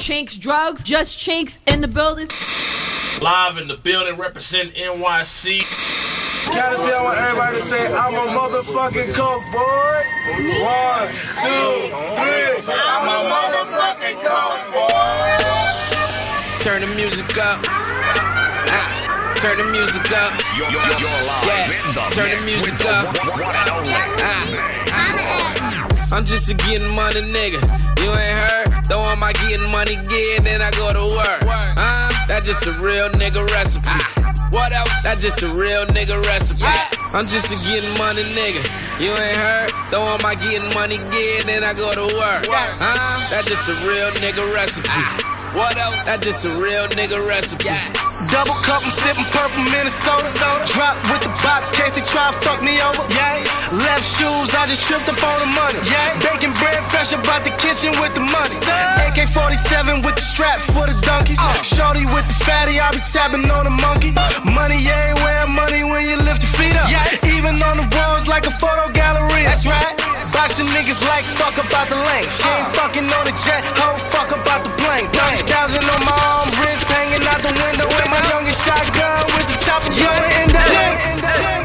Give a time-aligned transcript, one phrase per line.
[0.00, 2.26] Chinks drugs, just chinks in the building.
[3.20, 5.60] Live in the building, represent NYC.
[6.54, 10.00] Gotta tell everybody to say I'm a motherfucking coke boy.
[10.64, 11.08] One,
[11.44, 12.72] two, three.
[12.72, 16.64] I'm a motherfucking coke boy.
[16.64, 17.60] Turn the music up.
[18.72, 20.32] Ah, turn the music up.
[21.44, 23.14] Yeah, turn the music up.
[23.20, 24.79] Ah,
[26.12, 27.62] I'm just a getting money nigga.
[28.02, 28.84] You ain't heard?
[28.90, 31.42] Though I'm my getting money again, then I go to work.
[31.46, 33.86] Uh, that just a real nigga recipe.
[34.50, 35.02] What else?
[35.06, 36.66] That just a real nigga recipe.
[37.14, 38.58] I'm just a getting money nigga.
[38.98, 39.70] You ain't heard?
[39.94, 42.42] Though I'm my getting money again, then I go to work.
[42.50, 44.90] Uh, that just a real nigga recipe.
[45.54, 46.06] What else?
[46.06, 47.70] That just a real nigga recipe.
[48.28, 50.28] Double cup, I'm sipping purple Minnesota.
[50.68, 53.00] Drop with the box, case they try to fuck me over.
[53.16, 53.40] Yeah.
[53.72, 55.80] Left shoes, I just tripped up on the money.
[55.88, 56.20] Yeah.
[56.20, 58.52] Baking bread fresh about the kitchen with the money.
[59.08, 61.40] AK 47 with the strap for the donkeys.
[61.40, 61.48] Uh.
[61.64, 64.12] Shorty with the fatty, I be tapping on the monkey.
[64.44, 66.92] Money everywhere, money when you lift your feet up.
[66.92, 67.36] Yeah.
[67.36, 69.48] Even on the walls like a photo gallery.
[69.48, 70.09] That's right.
[70.32, 72.28] Boxing niggas like fuck about the lane.
[72.30, 72.78] She ain't uh.
[72.78, 75.06] fucking on the jet, hoe fuck about the plane.
[75.10, 79.58] 30,000 on my arm, wrist hanging out the window with my youngest shotgun with the
[79.64, 80.60] chopper going in the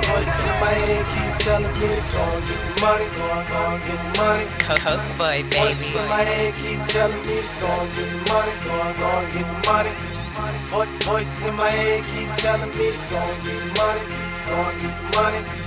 [0.05, 3.47] Voices in my head keep telling me to go and get the money, go and
[3.49, 4.45] go and get the money.
[4.81, 6.00] Coke boy, Voices baby.
[6.00, 9.09] in my head keep telling me to go and get the money, go and go
[9.19, 9.94] and get the money.
[10.72, 14.03] Vo- Voices in my head keep telling me to go and get the money,
[14.50, 15.64] go and get the money.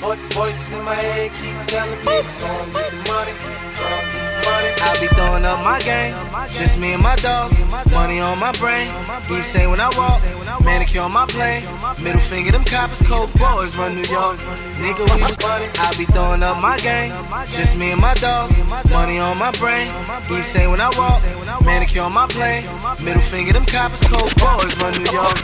[0.00, 5.44] Vo- Voices in my head keep telling me and get the money, I be throwing
[5.44, 6.14] up my game,
[6.50, 7.58] just me and my dogs.
[7.92, 8.88] Money on my brain,
[9.26, 10.22] keep saying when I walk.
[10.64, 11.62] Manicure on my plane,
[12.02, 14.38] middle finger them coppers, cold boys run New York.
[14.78, 17.12] Nigga, we was I be throwing up my game,
[17.48, 18.58] just me and my dogs.
[18.90, 19.90] Money on my brain,
[20.28, 21.22] keep saying when I walk.
[21.64, 22.64] Manicure on my plane,
[23.04, 25.36] middle finger them coppers, cold boys run New York.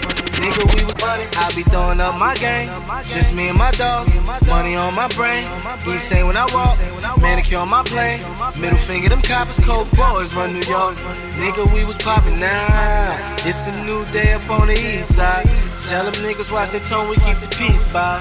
[0.43, 2.71] Nigga, we was I be throwing up my game,
[3.05, 4.15] just me and my dogs.
[4.47, 5.47] Money on my brain,
[5.85, 6.79] keep saying when I walk.
[7.21, 8.21] Manicure on my plane,
[8.61, 10.97] middle finger them coppers, cold boys run New York.
[11.41, 13.17] Nigga, we was poppin' now.
[13.47, 15.47] It's a new day up on the east side.
[15.89, 18.21] Tell them niggas watch their tone, we keep the peace by.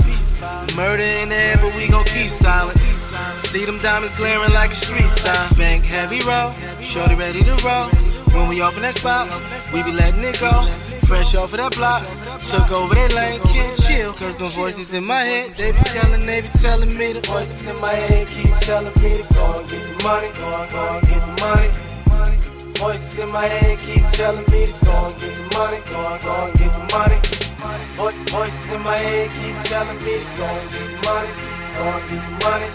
[0.75, 2.81] Murder in the air, but we gon' keep silence.
[3.35, 5.57] See them diamonds glaring like a street sign.
[5.57, 7.89] Bank heavy roll, shorty ready to roll.
[8.33, 9.27] When we off in that spot,
[9.73, 10.67] we be letting it go.
[11.11, 12.07] Fresh off of that block,
[12.39, 14.13] took over that lane, can't chill.
[14.13, 17.67] Cause them voices in my head, they be telling, they be telling me the voices
[17.67, 20.83] in my head keep telling me to go and get the money, go and go
[21.03, 21.69] get the money.
[22.79, 26.21] Voices in my head keep telling me to go and get the money, go and
[26.23, 27.19] go get the money.
[27.99, 31.31] Vo- Voices in my head keep telling me to go and get the money,
[31.75, 32.69] go and get the money.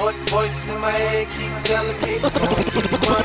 [0.00, 3.19] Vo- Voices in my head keep telling me to go and get the money.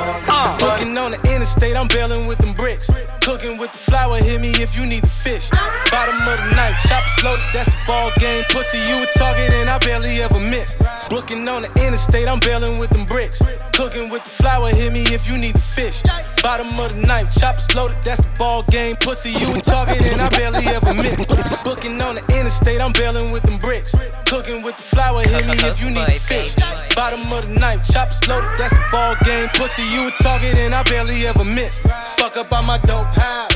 [0.00, 0.98] Uh, money.
[0.98, 2.90] on the interstate, I'm bailing with them bricks.
[3.22, 5.50] Cooking with the flour, hit me if you need the fish.
[5.90, 8.44] Bottom of the knife, choppers loaded, that's the ball game.
[8.50, 10.76] Pussy, you a target, and I barely ever miss.
[11.10, 13.42] Looking on the interstate, I'm bailing with them bricks.
[13.72, 16.02] Cooking with the flour, hit me if you need the fish.
[16.42, 18.96] Bottom of the knife, choppers loaded, that's the ball game.
[18.96, 21.26] Pussy, you a target, and I barely ever miss.
[21.64, 23.94] Booking on the interstate, I'm bailing with them bricks.
[24.26, 26.54] Cooking with the flour, hit me if you need the fish.
[26.94, 29.48] Bottom of the knife, choppers loaded, that's the ball game.
[29.54, 31.80] Pussy, you target, and I barely ever miss.
[32.16, 33.52] Fuck up on my dope house.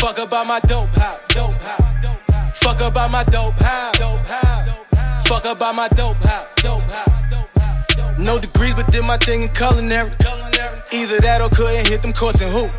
[0.00, 1.20] Fuck up on my dope house.
[2.54, 3.96] Fuck up on my dope house.
[5.26, 6.44] Fuck up on my dope house.
[8.18, 10.12] No degrees, but did my thing in culinary.
[10.92, 12.70] Either that or couldn't hit them courts and hoop.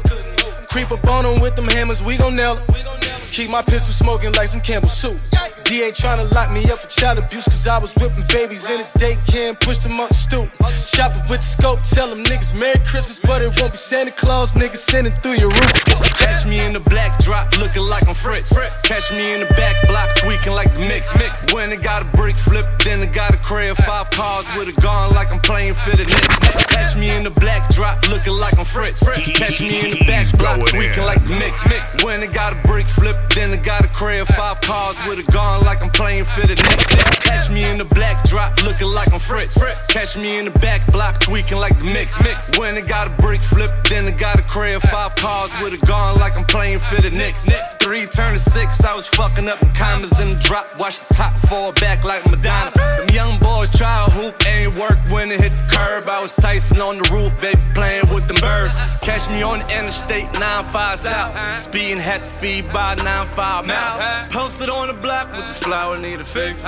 [0.70, 3.15] Creep up on them with them hammers, we gon' nail nail 'em.
[3.36, 5.20] Keep my pistol smoking like some Campbell soup.
[5.66, 8.84] DA tryna lock me up for child abuse, cause I was whipping babies in a
[8.96, 10.50] daycare, pushed them up the stoop.
[10.72, 14.54] Shopping with the scope, tell them niggas Merry Christmas, but it won't be Santa Claus,
[14.54, 15.86] niggas sending through your roof.
[16.16, 18.56] Catch me in the black drop, looking like I'm Fritz.
[18.84, 21.18] Catch me in the back block, tweaking like the mix.
[21.18, 21.52] mix.
[21.52, 24.82] When I got a brick flip, then I got a crib, five cars with a
[24.82, 26.40] gun like I'm playing for the Knicks.
[26.72, 29.04] Catch me in the black drop, looking like I'm Fritz.
[29.04, 31.68] Catch me in the back block, tweaking like the mix.
[31.68, 32.04] mix.
[32.04, 35.32] When I got a brick flip, then I got a crib, five cars with a
[35.32, 36.96] gun like I'm playing for the Knicks.
[37.26, 39.58] Catch me in the black drop, looking like I'm Fritz.
[39.88, 42.22] Catch me in the back block, tweaking like the mix.
[42.24, 42.58] mix.
[42.58, 45.86] When I got a brick flip, then I got a crib, five cars with a
[45.86, 47.46] gun like I'm playing for the Knicks.
[47.80, 50.68] Three turn to six, I was fucking up commas in the drop.
[50.80, 52.72] Watch the top fall back like Madonna.
[52.72, 56.10] Them young boys try to hoop, ain't work when it hit the curb.
[56.10, 58.74] I was Tyson on the roof, baby, playing with them birds.
[59.02, 61.58] Catch me on the interstate, 9-5 out.
[61.58, 64.32] Speeding had to feed by 9-5 mouth.
[64.32, 66.64] Posted on the block with the flower, need a fix.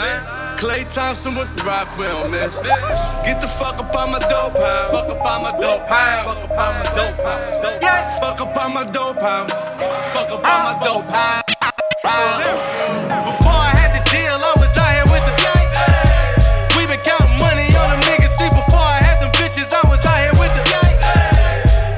[0.62, 2.62] Klay Thompson with the rock, we don't miss.
[3.26, 4.92] Get the fuck up on my dope house.
[4.92, 6.26] Fuck up on my dope house.
[6.26, 7.82] Fuck up on my dope house.
[7.82, 8.20] Yeah.
[8.20, 9.52] Fuck up on my dope house.
[10.14, 10.86] Fuck up on my ah.
[10.86, 11.48] dope house.
[13.26, 15.34] Before I had the deal, I was out here with the
[16.78, 18.38] We been counting money on them niggas.
[18.38, 20.64] See, before I had them bitches, I was out here with the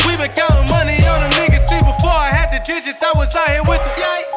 [0.07, 1.67] We been counting money on them niggas.
[1.67, 4.28] See, before I had the digits, I was out here with the We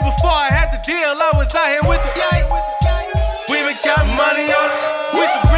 [0.00, 2.12] Before I had the deal, I was out here with the
[3.52, 4.80] We been counting money on it.
[5.12, 5.49] We some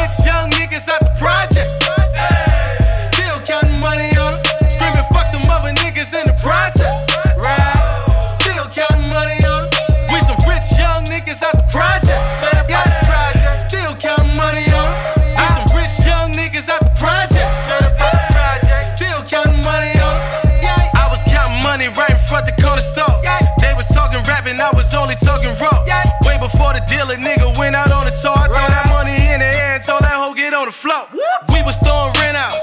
[24.62, 25.82] I was only talking raw.
[26.22, 28.30] Way before the dealer nigga went out on the tour.
[28.30, 31.10] I throw that money in the air and told that hoe get on the floor.
[31.50, 32.61] We was throwing rent out,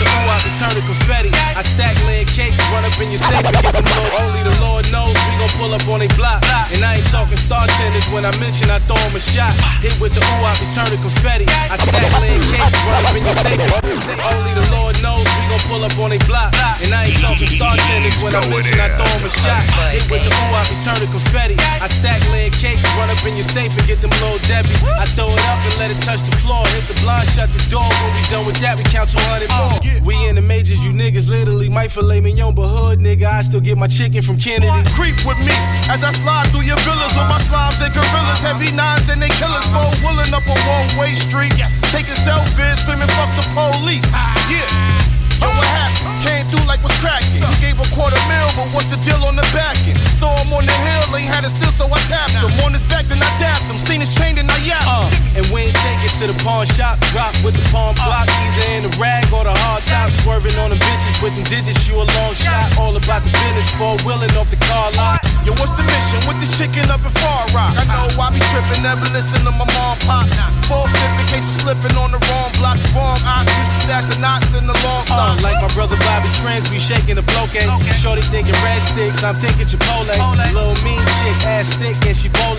[0.00, 1.28] the I return the confetti.
[1.36, 4.24] I stack lead cakes, run up in your safe and get them low.
[4.24, 6.40] Only the Lord knows we gon' pull up on they block.
[6.72, 9.52] And I ain't talking star tennis when I mention I throw 'em a shot.
[9.84, 11.44] Hit with the ooh, I return the confetti.
[11.44, 13.60] I stack lead cakes, run up in your safe.
[13.60, 16.56] Only the Lord knows we gon' pull up on they block.
[16.80, 19.60] And I ain't talking star tennis when I mention I throw 'em a shot.
[19.92, 21.56] Hit with the ooh, I return the confetti.
[21.84, 24.80] I stack lead cakes, run up in your safe and get them little Debbie's.
[24.96, 26.64] I throw it up and let it touch the floor.
[26.72, 27.90] Hit the blind, shut the door.
[28.00, 29.76] When we done with that, we count 200 more.
[30.00, 33.60] We in the majors, you niggas literally might filet mignon, but hood nigga, I still
[33.60, 34.70] get my chicken from Kennedy.
[34.94, 35.56] Creep with me
[35.90, 39.32] as I slide through your villas with my slimes and gorillas, heavy nines and they
[39.40, 41.52] killers, four wheeling up a one way street.
[41.90, 44.06] Taking selfies, screaming fuck the police.
[44.14, 44.36] Ah.
[44.50, 45.09] Yeah.
[47.80, 49.96] A quarter mil, but what's the deal on the back end?
[50.12, 52.52] So I'm on the hill, ain't had it still, so I tapped him.
[52.64, 53.78] On his back, then I dapped him.
[53.78, 56.66] Seen his chain, then I yapped Uh, and we ain't take it to the pawn
[56.66, 57.00] shop.
[57.12, 60.10] Drop with the pawn block, either in the rag or the hard top.
[60.10, 62.76] Swerving on the bitches with them digits, you a long shot.
[62.78, 65.19] All about the business, four wheeling off the car lot.
[65.50, 67.74] Yo, what's the mission with this chicken up in Far Rock?
[67.74, 70.30] I know I be tripping, never listen to my mom pop.
[70.70, 72.78] Four fifth in case I'm slipping on the wrong block.
[72.78, 75.98] The wrong I used to stash the knots in the long Uh, like my brother
[76.06, 77.58] Bobby Trans, we shaking the bloke.
[77.98, 80.14] Shorty thinking red sticks, I'm thinking Chipotle.
[80.54, 82.54] Little mean chick, ass thick, and she bole.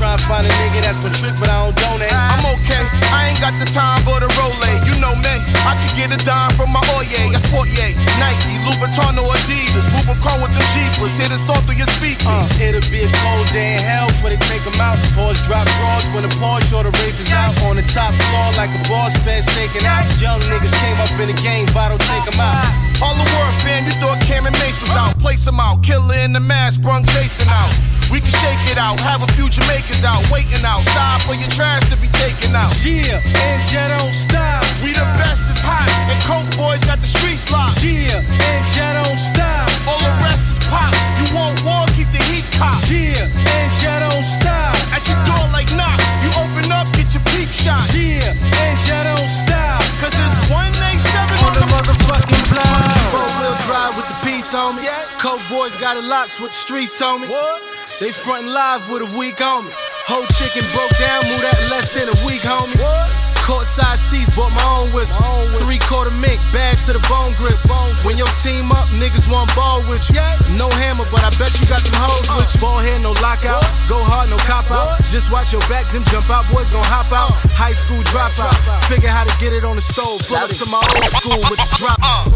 [0.00, 2.08] Try and find a nigga that's gon' trick, but I don't donate.
[2.08, 2.80] I'm okay,
[3.12, 4.88] I ain't got the time for the Rolex.
[4.88, 5.34] You know me,
[5.68, 7.36] I could get a dime from my Oye.
[7.36, 9.92] I sport yay, Nike, Louboutin or Adidas.
[9.92, 12.29] Moving car with them Jeepers, hit a song through your speakers.
[12.30, 14.96] Uh, it'll be a cold day in hell before they take 'em out.
[15.18, 17.52] Horse drop drawers when the Porsche or the Wraith is out.
[17.66, 20.04] On the top floor like a boss fan staking out.
[20.22, 22.70] Young niggas came up in the game, Votto take 'em out.
[23.02, 25.18] All the world fan, you thought Cam and Mace was out.
[25.18, 27.72] Place them out, killer in the mask, brung Jason out.
[28.12, 31.82] We can shake it out, have a few Jamaicans out, waiting outside for your trash
[31.90, 32.72] to be taken out.
[32.84, 34.64] Yeah, and Jet don't stop.
[34.82, 37.82] We the best is hot, and Coke boys got the streets locked.
[37.82, 39.70] Yeah, and Jet don't stop.
[39.86, 40.92] All the rest is pop.
[41.20, 41.79] You want war,
[42.20, 42.76] the heat cop.
[42.88, 44.76] Yeah, and Jet don't stop.
[44.92, 47.80] At your door like knock, you open up, get your peep shot.
[47.96, 49.80] Yeah, and Jet don't stop.
[50.00, 52.68] Cause it's 187 On the motherfucking block.
[53.12, 54.84] Four wheel drive with the piece on me.
[54.84, 55.00] Yeah.
[55.18, 57.28] Coke boys got a lots with the streets on me.
[57.28, 57.60] What?
[58.00, 59.72] They frontin' live with a week on me.
[60.08, 63.29] Whole chicken broke down, moved that in less than a week, homie.
[63.44, 65.24] Courtside seats, bought my own whistle.
[65.58, 67.66] Three quarter mink, bags to the bone grist.
[68.04, 70.22] When your team up, niggas want ball with you.
[70.56, 72.60] No hammer, but I bet you got them hoes with you.
[72.60, 73.64] Ball head, no lockout.
[73.88, 75.00] Go hard, no cop out.
[75.10, 77.34] Just watch your back, them jump out boys gon' hop out.
[77.56, 78.54] High school dropout.
[78.86, 80.22] Figure how to get it on the stove.
[80.28, 82.30] Pull up to my old school with the drop.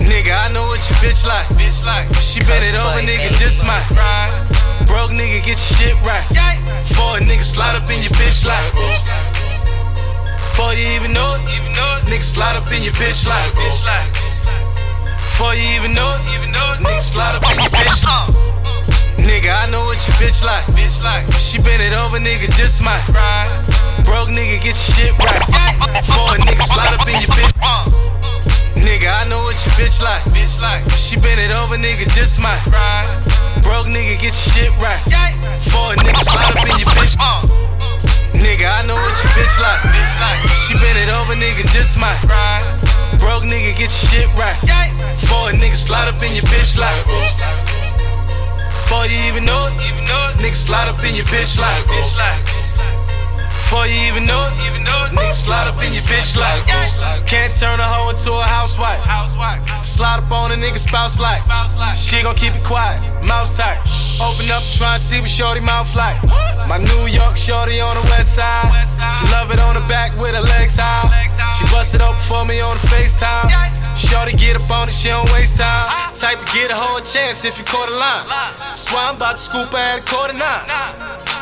[0.00, 1.46] Nigga, I know what your bitch like.
[1.56, 2.08] Bitch like.
[2.20, 4.32] She bend it over, nigga, just my might.
[4.86, 6.24] Broke nigga, get your shit right.
[6.94, 9.23] For a nigga slide up in your bitch like.
[10.54, 13.50] Before you even know it, even know it, nigga slide up in your bitch like.
[13.58, 14.06] Bitch like.
[15.18, 18.30] Before you even know it, even know it, nigga slide up in your bitch like.
[19.18, 20.62] Nigga, I know what your bitch like.
[20.70, 21.26] Bitch like.
[21.42, 23.02] She bend it over, nigga, just might.
[23.10, 23.50] Ride.
[24.06, 25.42] Broke nigga, get your shit right.
[26.06, 27.50] For a nigga slide up in your bitch.
[28.78, 30.22] Nigga, I know what your bitch like.
[30.30, 30.86] Bitch like.
[30.94, 32.62] She bend it over, nigga, just might.
[32.70, 33.10] Right.
[33.66, 35.02] Broke nigga, get your shit right.
[35.66, 37.18] For a nigga, slide up in your bitch.
[37.18, 37.63] Uh.
[38.34, 39.80] Nigga, I know what your bitch like.
[40.66, 41.96] She bend it over, nigga, just.
[41.98, 42.62] Right.
[43.18, 44.56] Broke nigga, get your shit right.
[45.26, 46.94] For a nigga, slide up in your bitch like.
[48.68, 51.84] Before you even know it, even know it, nigga slide up in your bitch like.
[51.84, 52.63] Bitch like.
[53.74, 54.54] Before you even know it,
[55.10, 56.62] nigga slide up in your bitch like.
[57.26, 59.02] Can't turn a hoe into a housewife.
[59.84, 61.42] Slide up on a nigga spouse like.
[61.92, 63.82] She gon' keep it quiet, mouth tight.
[64.22, 66.22] Open up, try and see what shorty mouth like.
[66.68, 68.70] My New York shorty on the west side.
[69.18, 71.10] She love it on the back with her legs high.
[71.58, 73.83] She busted open for me on the FaceTime.
[73.94, 75.90] Shorty get up on it, she don't waste time.
[76.14, 78.26] Type to get a whole chance if you caught a line.
[78.74, 80.66] Swear I'm about to scoop her at a quarter nine.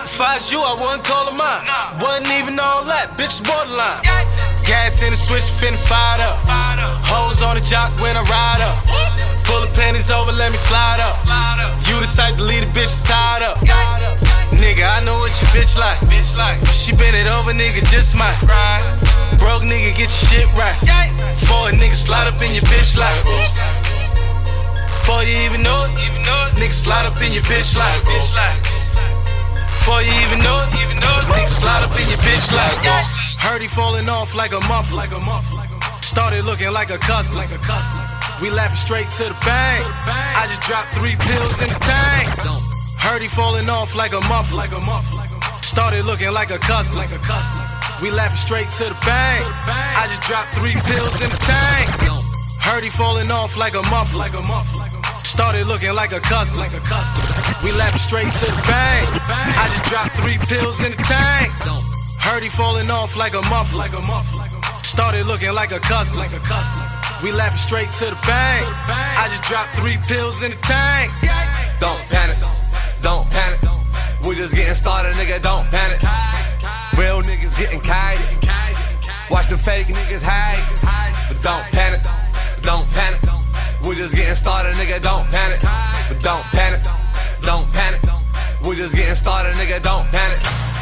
[0.04, 1.64] If I was you, I wouldn't call her mine.
[1.96, 4.04] Wasn't even all that, bitch borderline.
[4.68, 6.36] Gas in the switch, finna fire up.
[7.08, 8.76] Hoes on the jock when I ride up.
[9.48, 11.16] Pull the panties over, let me slide up.
[11.88, 13.56] You the type to leave the bitch tied up.
[14.52, 15.98] Nigga, I know what your bitch like.
[16.72, 18.36] She bend it over, nigga, just might.
[19.38, 20.76] Broke nigga, get your shit right.
[21.46, 23.22] For a nigga, slide up in your bitch like.
[24.86, 25.92] Before you even know it,
[26.58, 28.02] nigga slide up in your bitch like.
[29.82, 32.78] Before you even know it, even know it, nigga slide up in your bitch like.
[33.42, 35.46] Heard he falling off like a muff, like a muff.
[36.02, 37.86] Started looking like a cuss, like a cuss.
[38.40, 39.84] We laughing straight to the bank.
[40.06, 42.28] I just dropped three pills in the tank.
[42.98, 45.06] Heard he falling off like a muff, like a muff.
[45.64, 47.71] Started looking like a cuss, like a cuss.
[48.02, 49.46] We laughing straight to the bank.
[49.70, 51.86] I just dropped three pills in the tank.
[52.58, 54.66] Heard he falling off like a muff, like a muff.
[55.24, 57.06] Started looking like a cuss, like a cuss.
[57.62, 59.06] We laughing straight to the bank.
[59.30, 61.52] I just dropped three pills in the tank.
[62.18, 64.26] Heard he falling off like a muff, like a muff.
[64.84, 66.66] Started looking like a cuss, like a cuss.
[67.22, 68.66] We laughing straight to the bank.
[68.90, 71.12] I just dropped three pills in the tank.
[71.78, 72.38] Don't panic,
[73.00, 73.60] don't panic.
[74.26, 75.40] We just getting started, nigga.
[75.40, 76.51] Don't panic.
[76.96, 78.20] Real niggas getting kite.
[79.30, 80.60] Watch the fake niggas hide,
[81.28, 82.02] but don't panic,
[82.62, 83.20] don't panic.
[83.82, 85.00] We're just getting started, nigga.
[85.00, 85.60] Don't panic,
[86.08, 86.82] but don't panic,
[87.40, 88.00] don't panic.
[88.62, 89.82] We're just getting started, nigga.
[89.82, 90.38] Don't panic.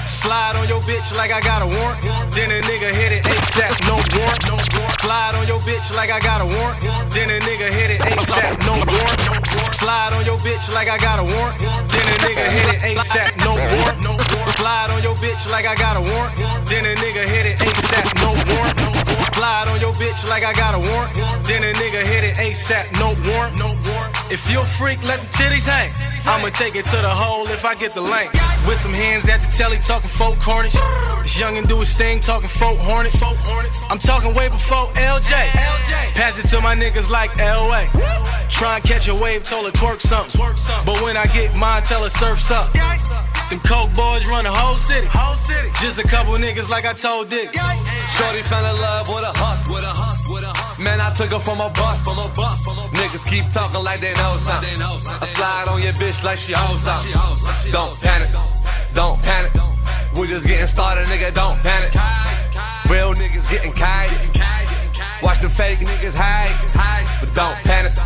[0.07, 2.03] Slide on your bitch like I got a warrant.
[2.35, 4.43] Then a nigga hit it ASAP, no warrant.
[4.51, 5.01] No warrant.
[5.01, 6.81] Slide on your bitch like I got a warrant.
[7.15, 9.47] Then a nigga hit it ASAP, no warrant.
[9.73, 11.59] Slide on your bitch like I got a warrant.
[11.61, 14.01] Then a nigga hit it ASAP, no warrant.
[14.03, 14.40] No warrant.
[14.61, 16.37] Slide on your bitch like I got a warrant.
[16.69, 18.77] Then a nigga hit it ASAP, no warrant.
[19.33, 21.15] Slide on your bitch like I got a warrant.
[21.49, 23.57] Then a nigga hit it ASAP, no warrant.
[23.57, 24.13] No warrant.
[24.31, 25.91] If you a freak, let the titties hang.
[26.29, 28.37] I'ma take it to the hole if I get the length.
[28.69, 30.77] With some hands at the telly, talking folk cornish.
[31.23, 33.23] This youngin' do his thing, talking folk hornets.
[33.89, 35.33] I'm talking way before LJ.
[36.13, 37.89] Pass it to my niggas like LA.
[38.51, 40.39] Try and catch a wave, told her twerk something.
[40.85, 42.69] But when I get mine, tell her surf's up.
[43.51, 45.09] Them coke boys run the whole city.
[45.11, 45.71] Whole city.
[45.83, 47.51] Just a couple niggas like I told Dick.
[48.15, 49.75] Shorty fell in love with a hustle.
[49.75, 50.35] With a hustle.
[50.35, 50.85] With a hustle.
[50.85, 52.01] Man, I took her from a bus.
[52.01, 52.65] From a bus.
[52.95, 54.79] Niggas keep talking like they know something.
[54.81, 57.11] I slide on your bitch like she owes something.
[57.73, 58.31] Don't panic.
[58.95, 59.51] Don't panic.
[60.15, 61.35] We just getting started, nigga.
[61.35, 61.91] Don't panic.
[62.87, 64.15] Real niggas getting kite.
[65.25, 66.55] Watch the fake niggas hide.
[67.19, 67.99] But don't panic.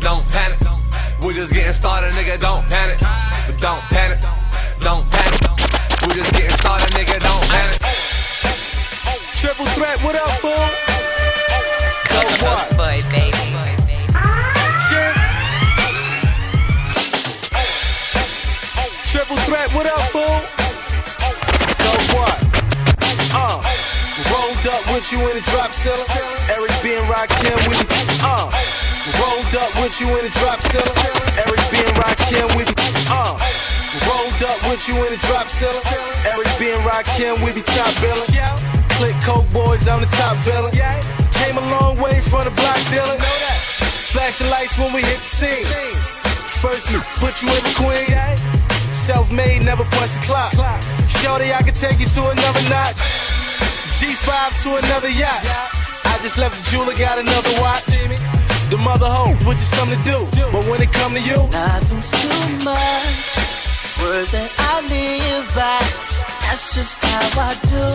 [0.00, 0.56] Don't panic.
[1.20, 2.40] We just getting started, nigga.
[2.40, 2.96] Don't panic.
[3.44, 4.20] But don't panic.
[4.86, 5.42] Don't panic.
[6.06, 7.18] We just getting started, nigga.
[7.18, 7.82] Don't panic.
[9.34, 10.54] Triple threat, what up, fool?
[12.06, 12.70] Go what?
[12.78, 13.34] Boy, baby.
[14.86, 15.14] Shit.
[19.10, 20.38] Triple threat, what up, fool?
[21.82, 22.38] Go what?
[23.34, 23.58] Uh,
[24.30, 26.06] rolled up with you in the drop cellar.
[26.54, 27.98] Eric B and Rakim with me.
[28.22, 28.54] Uh,
[29.18, 30.94] rolled up with you in the drop cellar.
[31.42, 32.84] Eric B and Rakim with me.
[33.10, 33.34] Uh,
[34.04, 35.80] rolled up with you in the drop cellar.
[36.28, 38.28] Eric B and Rakim we be top billing.
[38.96, 40.72] Click coke boys, I'm the top villain.
[41.32, 43.20] Came a long way from the block dealing.
[44.12, 45.66] Flashing lights when we hit the scene.
[46.60, 46.88] First,
[47.20, 48.08] put you in the queen.
[48.92, 50.52] Self-made, never punch the clock.
[51.08, 52.96] Shorty, I can take you to another notch.
[54.00, 55.44] G5 to another yacht.
[56.04, 57.84] I just left the jeweler, got another watch.
[58.70, 60.48] The mother hoe, which is something to do.
[60.50, 63.65] But when it come to you, Nothing's too much.
[64.02, 65.80] Words that I live by.
[66.44, 67.86] That's just how I do,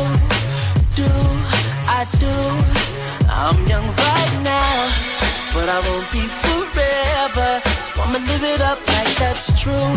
[0.97, 1.11] do,
[1.85, 2.35] I do.
[3.29, 4.75] I'm young right now,
[5.53, 7.61] but I won't be forever.
[7.85, 9.89] So I'ma live it up like that's true.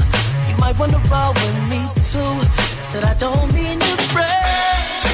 [0.49, 2.33] You might wanna roll with me too.
[2.85, 5.05] Said I don't mean to brag,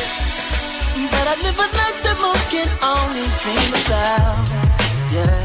[1.13, 4.47] but I live a life that most can only dream about.
[5.15, 5.43] Yeah.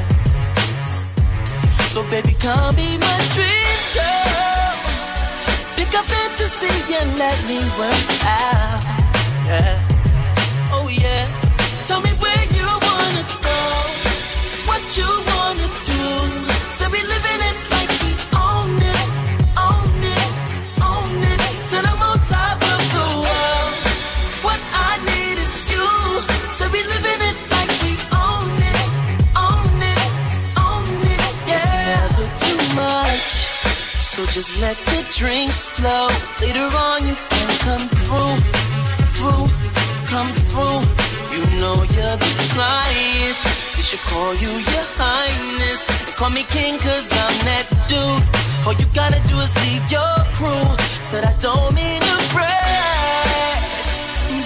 [1.93, 4.44] So baby, come be my dream girl.
[5.95, 8.83] Up fantasy and let me work out.
[9.47, 9.79] Yeah.
[10.71, 11.25] Oh yeah.
[11.87, 13.57] Tell me where you wanna go,
[14.67, 15.34] what you wanna
[34.15, 36.07] So just let the drinks flow.
[36.39, 38.35] Later on, you can come through,
[39.11, 39.45] through,
[40.07, 40.79] come through.
[41.35, 43.43] You know you're the flyest.
[43.75, 45.83] You should call you your highness.
[46.05, 48.23] They call me king cause I'm that dude.
[48.65, 50.63] All you gotta do is leave your crew.
[51.03, 53.59] Said I don't mean to brag.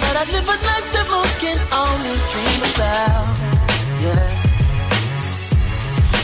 [0.02, 3.38] But I live a life that most can only dream about.
[4.02, 4.34] Yeah.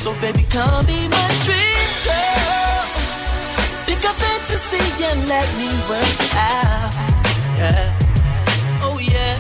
[0.03, 1.76] So baby, come be my dream
[4.57, 6.95] a fantasy and let me work out.
[7.61, 7.99] Yeah.
[8.87, 9.37] Oh yeah.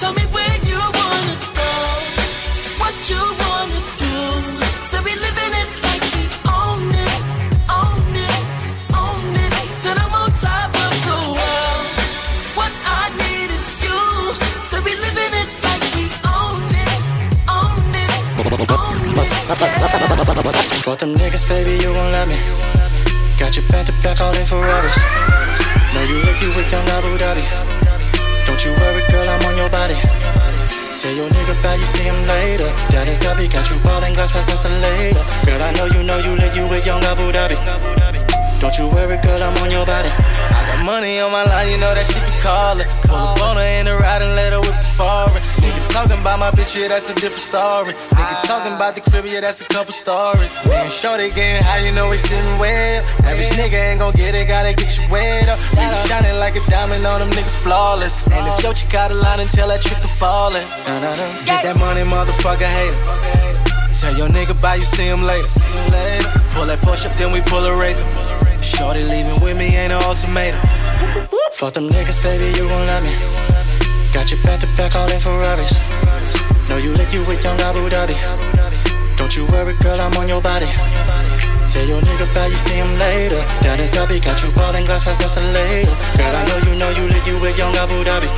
[0.00, 1.72] Tell me where you wanna go,
[2.80, 4.16] what you wanna do.
[4.90, 6.24] So we living it like we
[6.58, 7.18] own it,
[7.70, 8.42] own it,
[9.02, 9.52] own it.
[9.82, 11.86] Said I'm on top of the world.
[12.58, 14.00] What I need is you.
[14.70, 16.04] So we living it like we
[16.36, 16.98] own it,
[17.58, 18.14] own it,
[18.74, 19.30] own it.
[20.84, 22.77] Fuck them niggas, baby, you gon' love me.
[23.38, 24.98] Got you back to back all in Ferraris.
[25.94, 27.46] Know you look you with young Abu Dhabi.
[28.44, 29.94] Don't you worry, girl, I'm on your body.
[30.98, 32.66] Tell your nigga bye, you see him later.
[32.90, 35.22] That is Abby, got you ballin' glass house later.
[35.46, 37.54] Girl, I know you know you lick you with young Abu Dhabi.
[38.58, 40.10] Don't you worry, girl, I'm on your body.
[40.10, 42.90] I got money on my line, you know that shit be callin'.
[43.06, 45.38] Pull up on her in the ride and let her whip the foreign.
[45.62, 47.92] Nigga talking about my bitch, yeah, that's a different story.
[48.14, 50.50] Nigga talking about the crib, yeah, that's a couple stories.
[50.66, 53.02] Me and Shorty getting high, you know we sitting well.
[53.24, 55.58] Average nigga ain't gon' get it, gotta get you wet up.
[55.74, 58.26] Be shining like a diamond on them niggas flawless.
[58.26, 60.64] And if your chick out of line and tell that trick to fallin'.
[61.44, 63.48] Get that money, motherfucker, hater.
[63.98, 65.48] Tell your nigga bye, you see him later.
[66.54, 68.06] Pull that push up, then we pull a raven.
[68.62, 70.60] Shorty leaving with me ain't an ultimatum.
[71.52, 73.67] Fuck them niggas, baby, you gon' love me.
[74.12, 75.72] Got you back to back all in Ferraris.
[76.68, 78.16] Know you lick you with young Abu Dhabi.
[79.16, 80.66] Don't you worry, girl, I'm on your body.
[81.68, 83.42] Tell your nigga bye, you see him later.
[83.82, 85.92] Is Abby, got you ballin' glass house later.
[86.16, 88.28] Girl, I know you know you lick you with young Abu Dhabi.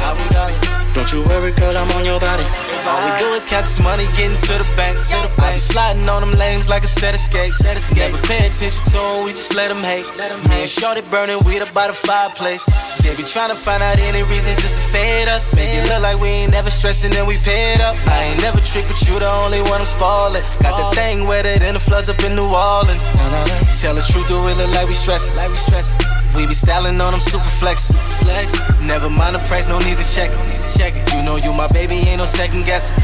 [0.94, 2.69] Don't you worry, girl, I'm on your body.
[2.90, 4.98] All we do is count this money, getting to the bank.
[4.98, 5.54] To the bank.
[5.54, 7.62] I be sliding on them lanes like a set of skates.
[7.62, 10.06] Never pay attention to them, we just let them hate.
[10.50, 12.66] Me and Shorty burning weed up by the fireplace.
[12.98, 15.54] They be trying to find out any reason just to fade us.
[15.54, 17.94] Make it look like we ain't never stressing and we paid up.
[18.10, 20.42] I ain't never tricked, but you the only one I'm spoiling.
[20.58, 23.06] Got the thing wetter than the floods up in New Orleans.
[23.14, 23.70] Uh-huh.
[23.70, 25.34] Tell the truth, do it look like we stressing.
[25.38, 26.19] Like we stressing.
[26.36, 27.92] We be styling on them super flex.
[28.22, 28.58] flex.
[28.86, 30.40] Never mind the price, no need to check it.
[30.76, 31.12] Check it.
[31.12, 32.96] You know you my baby, ain't no second guessing.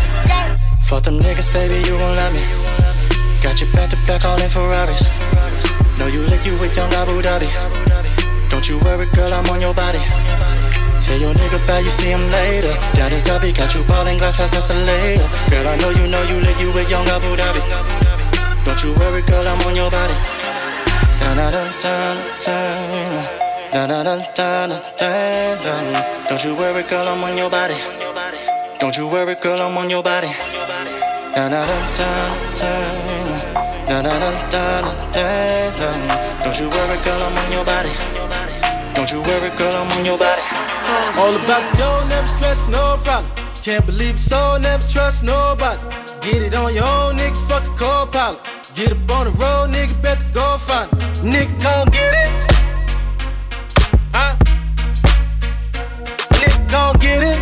[0.87, 2.43] Fuck them niggas, baby, you gon' love me.
[3.43, 5.03] Got you back to back all in Ferraris.
[5.99, 7.51] Know you lick you with young Abu Dhabi.
[8.51, 10.01] Don't you worry, girl, I'm on your body.
[11.01, 12.75] Tell your nigga bye, you see him later.
[12.99, 15.27] That is Abby, got you ballin' glass house later.
[15.51, 17.63] Girl, I know you know you lick you with young Abu Dhabi.
[18.65, 20.36] Don't you worry, girl, I'm on your body.
[26.29, 27.75] Don't you worry, girl, I'm on your body.
[28.79, 30.29] Don't you worry, girl, I'm on your body.
[36.45, 37.91] Don't you worry, girl, I'm on your body.
[38.95, 40.43] Don't you worry, girl, I'm on your body.
[41.19, 43.31] All about the dough, never stress, no problem.
[43.63, 45.81] Can't believe it, so never trust nobody.
[46.21, 48.56] Get it on your own, nigga, fuck a co-pilot.
[48.77, 50.99] Get up on the road, nigga, better go find it.
[51.25, 52.53] Nigga, gon' get it.
[54.13, 54.37] Huh?
[56.37, 57.41] Nigga, gon' get it.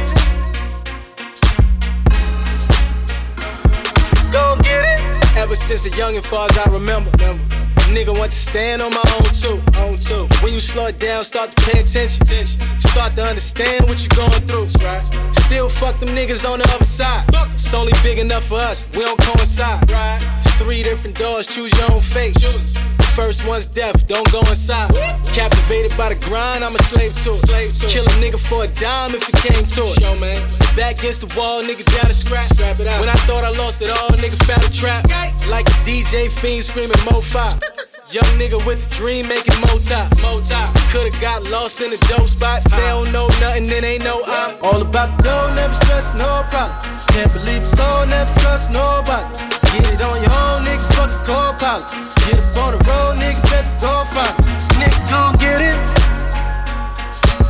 [4.33, 5.37] Gon' get it.
[5.37, 7.11] Ever since a youngin', far as I remember.
[7.19, 7.64] remember.
[7.93, 10.27] Nigga want to stand on my own too, own too.
[10.43, 12.61] When you slow it down, start to pay attention, attention.
[12.81, 14.67] Start to understand what you're going through.
[14.85, 15.03] Right.
[15.33, 17.25] Still fuck them niggas on the other side.
[17.53, 18.87] It's only big enough for us.
[18.93, 19.91] We don't coincide.
[19.91, 20.21] Right.
[20.39, 21.47] It's three different doors.
[21.47, 22.37] Choose your own fate.
[22.39, 22.75] Choose.
[23.15, 24.09] First one's death.
[24.09, 24.91] Don't go inside.
[25.33, 27.47] Captivated by the grind, I'm a slave to it.
[27.47, 30.03] Slave to Kill a nigga for a dime if it came to it.
[30.03, 30.43] Show man.
[30.75, 32.43] Back against the wall, nigga down to scrap.
[32.43, 32.99] Scrap it out.
[32.99, 35.07] When I thought I lost it all, nigga found a trap.
[35.47, 37.55] Like a DJ fiend screaming Mo 5.
[38.11, 40.11] Young nigga with the dream making mo top.
[40.21, 40.75] Mo top.
[40.91, 42.67] Could've got lost in a dope spot.
[42.67, 43.03] If they uh.
[43.03, 46.79] don't know nothing, then ain't no I'm all about the dough, never stress, no problem.
[47.15, 49.64] Can't believe so, never trust nobody.
[49.75, 51.91] Get it on your own, nigga, fuck the co-pilot.
[52.27, 54.31] Get up on the road, nigga, better go find.
[54.79, 55.79] Nigga, gon' get it.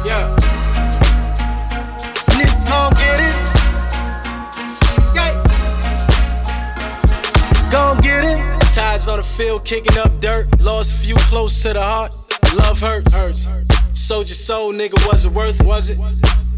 [0.09, 0.33] Yeah.
[2.33, 3.37] Nigga, gon' get it.
[5.15, 5.33] Yeah.
[7.71, 8.39] Gon' get it.
[8.75, 10.47] Ties on the field, kicking up dirt.
[10.63, 12.15] Lost a few close to the heart.
[12.55, 13.13] Love hurts.
[13.13, 13.51] hurts.
[13.93, 15.67] Sold your soul, nigga, was it worth it?
[15.67, 15.99] Was it?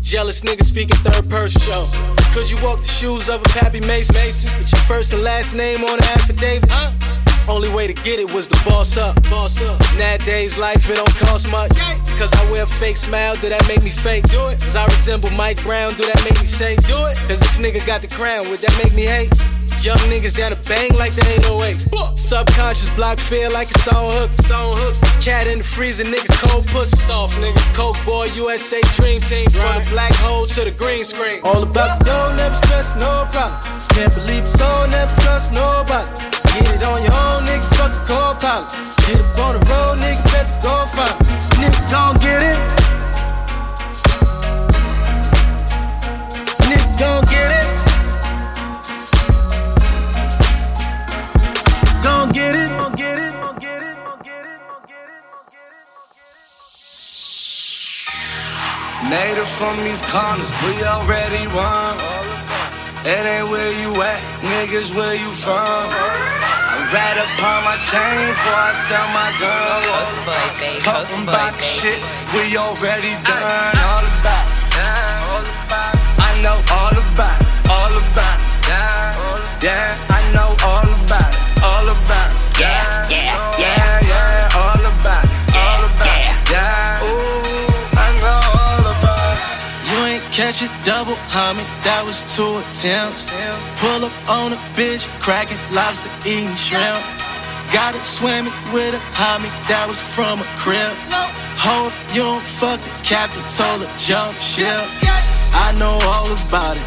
[0.07, 1.85] Jealous nigga speaking third person show.
[2.33, 4.14] Could you walk the shoes of a Pappy Mason?
[4.14, 6.71] Mason with your first and last name on the affidavit?
[6.71, 6.92] Huh?
[7.49, 9.21] Only way to get it was to boss up.
[9.25, 9.81] Boss up.
[9.97, 11.73] Nowadays, life it don't cost much.
[12.16, 14.24] Cause I wear a fake smile, do that make me fake?
[14.24, 14.59] Do it.
[14.61, 16.76] Cause I resemble Mike Brown, do that make me say?
[16.88, 17.16] Do it.
[17.29, 19.33] Cause this nigga got the crown, would that make me hate?
[19.85, 22.18] Young niggas down to bang like the 808.
[22.18, 24.31] Subconscious block feel like it's on hook.
[24.33, 24.96] It's on hook.
[25.22, 26.96] Cat in the freezer, nigga, cold pussy.
[26.96, 27.61] Soft nigga.
[27.74, 29.46] Coke boy, USA Dream Team.
[29.50, 31.40] From the black hole to the green screen.
[31.44, 33.61] All about gold, never stress, no problem.
[33.92, 36.09] Can't believe so, never trust nobody.
[36.57, 38.72] Get it on your own, nigga, fuck the co-pilot.
[39.05, 41.62] Get up on the road, nigga, better go find it.
[41.62, 42.59] Nigga, gon' get it.
[46.69, 47.66] Nigga, gon' get it.
[52.03, 52.71] Gon' get it.
[52.71, 53.35] Gon' get it.
[53.35, 53.90] Gon' get it.
[59.11, 61.97] Native from these corners, we already won.
[63.05, 66.65] It ain't where you at, niggas, where you from?
[66.92, 70.81] Rat upon my chain before I sell my gun.
[70.81, 72.01] Talking about the shit
[72.33, 73.75] we already done.
[73.90, 74.46] All about,
[76.29, 77.38] I know all about,
[77.70, 78.38] all about,
[79.62, 79.96] yeah.
[80.11, 84.76] I know all about all about, yeah, yeah, yeah, yeah,
[90.37, 93.33] catch a double homie, that was two attempts.
[93.81, 97.01] Pull up on a bitch, cracking lobster, eating shrimp.
[97.72, 100.92] Got it swimming with a homie, that was from a crib.
[101.64, 104.85] Ho, if you don't fuck the captain, told her jump ship.
[105.57, 106.85] I know all about it.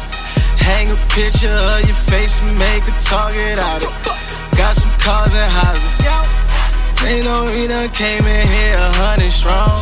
[0.62, 4.54] Hang a picture of your face and make a target out of it.
[4.54, 5.98] Got some cars and houses.
[7.02, 9.74] They know we done came in here a hundred strong.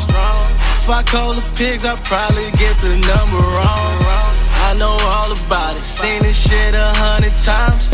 [0.89, 3.93] If I call the pigs, I probably get the number wrong.
[4.65, 5.85] I know all about it.
[5.85, 7.93] Seen this shit a hundred times.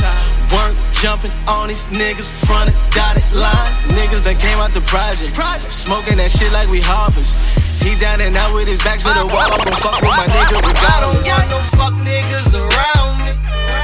[0.54, 3.74] Work jumping on these niggas front of dotted line.
[3.98, 5.34] Niggas that came out the project.
[5.74, 7.82] Smoking that shit like we harvest.
[7.82, 9.42] He down and out with his back to the wall.
[9.42, 11.26] I'm gon' fuck with my nigga I don't regardless.
[11.26, 13.83] want no fuck niggas around me.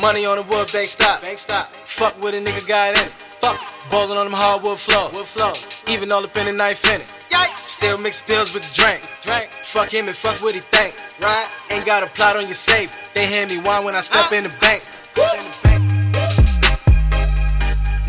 [0.00, 1.20] Money on the wood, bank stop.
[1.22, 1.64] Bank stop.
[1.84, 3.10] Fuck with a nigga got in it.
[3.12, 3.60] Fuck.
[3.90, 5.10] Ballin' on them hardwood floor.
[5.12, 5.52] Wood floor.
[5.92, 7.12] Even all up in the knife in it.
[7.58, 9.04] Still mix pills with the drink.
[9.20, 9.52] Drink.
[9.52, 10.96] Fuck him and fuck what he think.
[11.20, 11.48] Right.
[11.70, 13.12] Ain't got a plot on your safe.
[13.12, 14.80] They hand me wine when I step in the bank.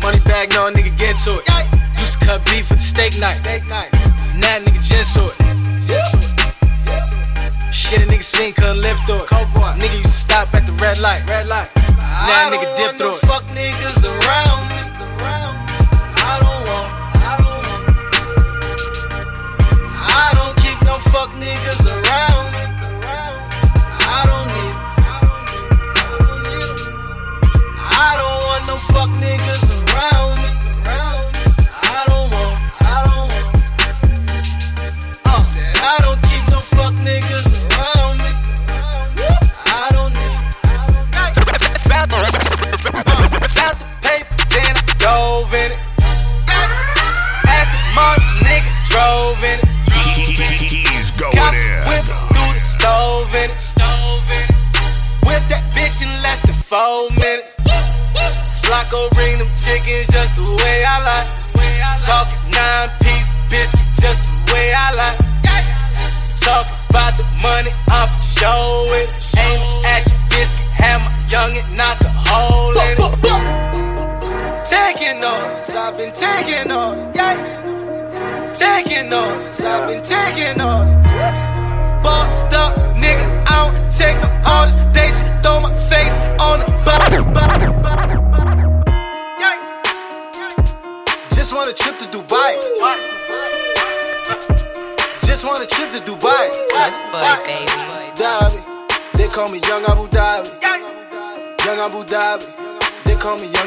[0.00, 1.44] Money bag, no nigga get to it.
[2.00, 3.44] Used to cut beef with the steak knife.
[4.40, 6.31] Now nigga just to it.
[7.92, 9.28] Shit a nigga seen, couldn't live through it.
[9.28, 11.28] Nigga used to stop at the red light.
[11.28, 11.68] Red light.
[12.24, 13.21] Now nigga dip through it.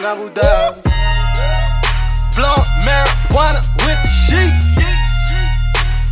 [0.05, 0.81] Young Abu Dhabi.
[2.37, 4.53] Blunt marijuana with the sheep.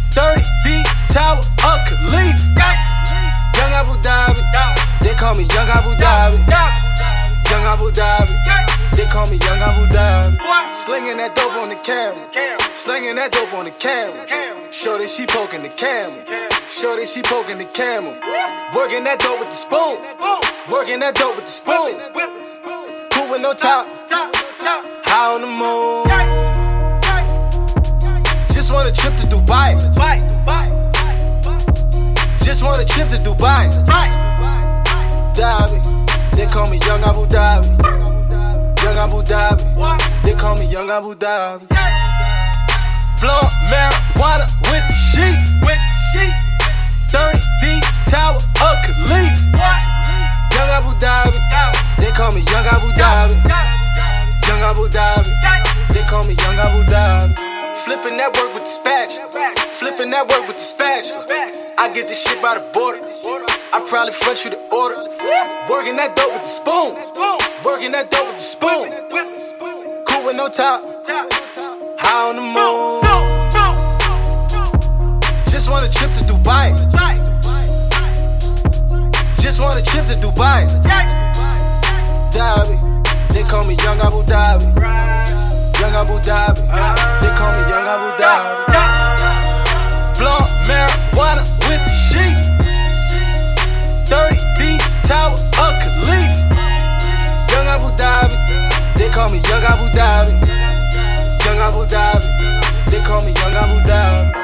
[0.10, 2.42] 30 deep tower of Khalif.
[3.54, 4.42] Young Abu Dhabi.
[5.00, 6.42] They call me Young Abu Dhabi.
[7.52, 8.34] Young Abu Dhabi.
[8.98, 10.74] They call me Young Abu Dhabi.
[10.74, 12.28] Slinging that dope on the camera.
[12.74, 14.26] Slinging that dope on the camera.
[14.72, 16.50] Show that she poking the camera.
[16.68, 18.18] Show that she poking the camera.
[18.74, 20.02] Working that dope with the spoon.
[20.72, 22.93] Working that dope with the spoon.
[23.34, 23.88] With no top.
[24.12, 26.06] High on the moon.
[28.54, 29.74] Just want a trip to Dubai.
[32.44, 33.74] Just want a trip to Dubai.
[35.34, 35.82] Dhabi.
[36.38, 37.74] They call me Young Abu Dhabi.
[38.84, 40.24] Young Abu Dhabi.
[40.24, 41.66] They call me Young Abu Dhabi.
[43.18, 45.40] Blunt marijuana with the sheep.
[47.10, 49.93] 30 deep tower of Khalif.
[50.54, 51.40] Young Abu Dhabi.
[51.98, 53.36] They call me Young Abu Dhabi.
[54.48, 55.32] Young Abu Dhabi.
[55.94, 57.34] They call me Young Abu Dhabi.
[57.84, 59.30] Flipping that work with the spatula.
[59.58, 61.26] Flipping that work with the spatula.
[61.78, 63.02] I get this shit by the border.
[63.74, 64.96] I probably front you the order.
[65.70, 66.96] Working that dope with the spoon.
[67.66, 68.90] Working that dope with the spoon.
[70.08, 70.82] Cool with no top.
[72.00, 73.02] High on the moon.
[75.52, 77.23] Just want a trip to Dubai.
[79.44, 80.64] Just want a trip to Dubai.
[82.32, 82.80] Dhabi.
[83.34, 84.64] They call me Young Abu Dhabi.
[85.80, 86.64] Young Abu Dhabi.
[87.20, 88.56] They call me Young Abu Dhabi.
[90.18, 92.40] Blunt marijuana with the sheep.
[94.08, 96.40] 30 deep tower of Khalif.
[97.52, 98.36] Young Abu Dhabi.
[98.96, 100.32] They call me Young Abu Dhabi.
[101.44, 102.28] Young Abu Dhabi.
[102.90, 104.43] They call me Young Abu Dhabi.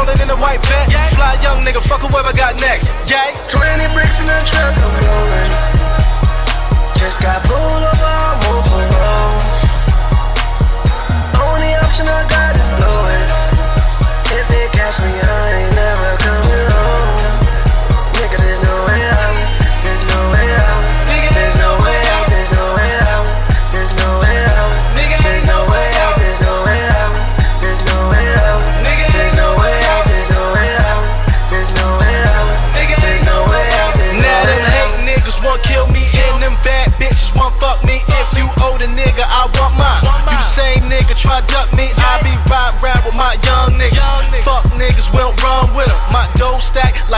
[0.00, 0.88] Rolling in a white vet.
[1.14, 2.88] Fly young nigga, fuck whoever got next.
[3.10, 3.29] Yay.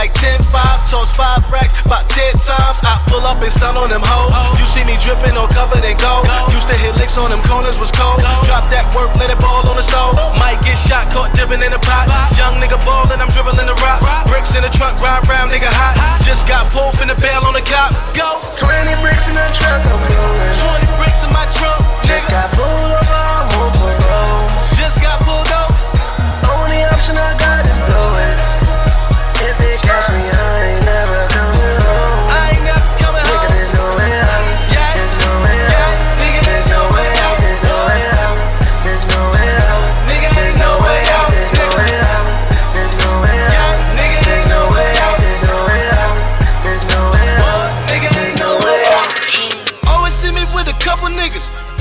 [0.03, 2.75] Like 10 5, toss 5 racks about 10 times.
[2.83, 4.35] I pull up and stun on them hoes.
[4.59, 6.27] You see me dripping or covered in gold.
[6.51, 8.19] Used to hit licks on them corners, was cold.
[8.43, 10.19] Drop that work, let it ball on the stove.
[10.43, 12.11] Might get shot, caught dipping in the pot.
[12.35, 14.03] Young nigga ballin', I'm dribbling the rock.
[14.27, 15.95] Bricks in the trunk, ride round, nigga hot.
[16.19, 18.03] Just got pulled from the bail on the cops.
[18.11, 18.43] Go.
[18.59, 20.83] 20 bricks in the truck, I'm rolling.
[20.83, 21.79] 20 bricks in my trunk.
[22.03, 24.51] Just got pulled over, I'm on parole.
[24.75, 25.79] Just got pulled over.
[26.59, 28.52] Only option I got is blow it.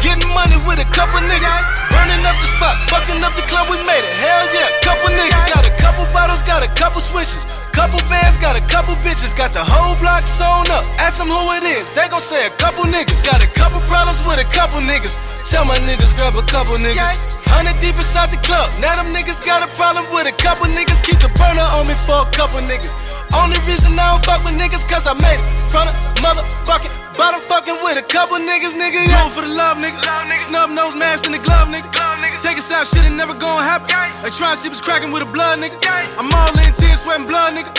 [0.03, 1.59] Getting money with a couple niggas.
[1.95, 4.15] Burning up the spot, fucking up the club, we made it.
[4.19, 5.49] Hell yeah, couple niggas.
[5.49, 7.62] Got a couple bottles, got a couple switches.
[7.73, 9.33] Couple bands, got a couple bitches.
[9.37, 10.85] Got the whole block sewn up.
[11.01, 13.25] Ask them who it is, they gon' say a couple niggas.
[13.25, 15.17] Got a couple problems with a couple niggas.
[15.49, 17.19] Tell my niggas grab a couple niggas.
[17.49, 18.71] Hundred deep inside the club.
[18.81, 21.03] Now them niggas got a problem with a couple niggas.
[21.03, 22.95] Keep the burner on me for a couple niggas.
[23.33, 27.41] Only reason I don't fuck with niggas cause I made it from the motherfucking bottom
[27.49, 29.01] fucking with a couple niggas, nigga.
[29.09, 29.25] Yeah.
[29.25, 30.01] Going for the love, nigga.
[30.05, 30.45] Love, nigga.
[30.49, 32.12] Snub nose mask in the glove, nigga.
[32.23, 33.89] Take us out, shit ain't never gonna happen.
[34.31, 35.79] Trying to see what's cracking with a blood, nigga.
[36.19, 37.71] I'm all in tears, sweating blood, nigga.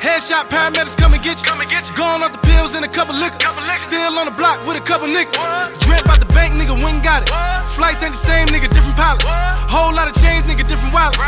[0.00, 1.94] Headshot, paramedics come and get you.
[1.94, 3.38] Going off the pills and a couple liquor.
[3.76, 5.36] Still on the block with a couple niggas.
[5.84, 7.30] Drip out the bank, nigga, went got it.
[7.76, 9.24] Flights ain't the same, nigga, different pilots.
[9.68, 11.18] Whole lot of change, nigga, different wallets.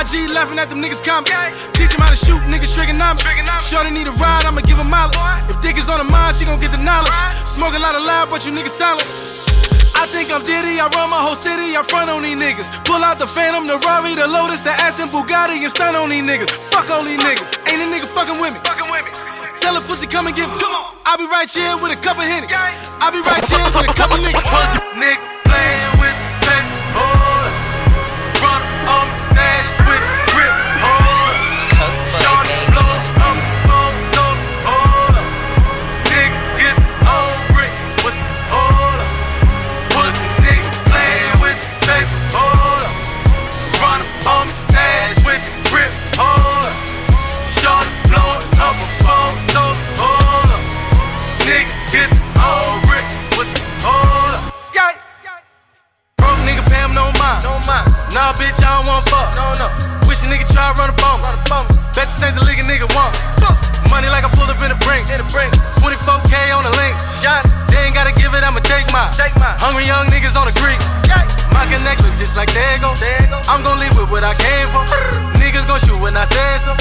[0.00, 1.32] IG laughing at them niggas' comments.
[1.72, 3.24] Teach them how to shoot, nigga, trigonomics.
[3.68, 5.16] Shorty need a ride, I'ma give her mileage.
[5.48, 7.12] If dick is on her mind, she gon' get the knowledge.
[7.44, 9.29] Smoke a lot of loud, but you niggas silent.
[10.00, 12.72] I think I'm Diddy, I run my whole city, I front on these niggas.
[12.88, 16.24] Pull out the Phantom, the Rari, the Lotus, the Aston Bugatti, and stun on these
[16.24, 16.48] niggas.
[16.72, 18.60] Fuck all these niggas, ain't a nigga fucking with me.
[19.60, 20.56] Tell a pussy come and get me.
[20.56, 20.96] Come on.
[21.04, 22.48] I'll be right here with a couple henny.
[23.04, 24.40] I'll be right here with a couple niggas.
[24.40, 26.16] Pussy nigga playing with
[26.48, 27.29] paper.
[59.40, 59.72] Don't want fuck.
[59.72, 60.08] No, no.
[60.08, 61.24] Wish a nigga try run up on me.
[61.24, 61.64] Run up on.
[61.96, 63.12] Bet this ain't the league a nigga want.
[63.88, 65.08] Money like I pull up in the brink.
[65.10, 65.50] In the brink.
[65.82, 67.22] 24K on the links.
[67.22, 67.42] Shot.
[67.70, 69.10] They ain't gotta give it, I'ma take mine.
[69.14, 69.54] Take mine.
[69.58, 70.78] Hungry young niggas on the creek.
[71.50, 72.94] My connect look just like Dago.
[73.50, 74.86] I'm gon' leave with what I came for.
[75.42, 76.72] Niggas gon' shoot when I say so.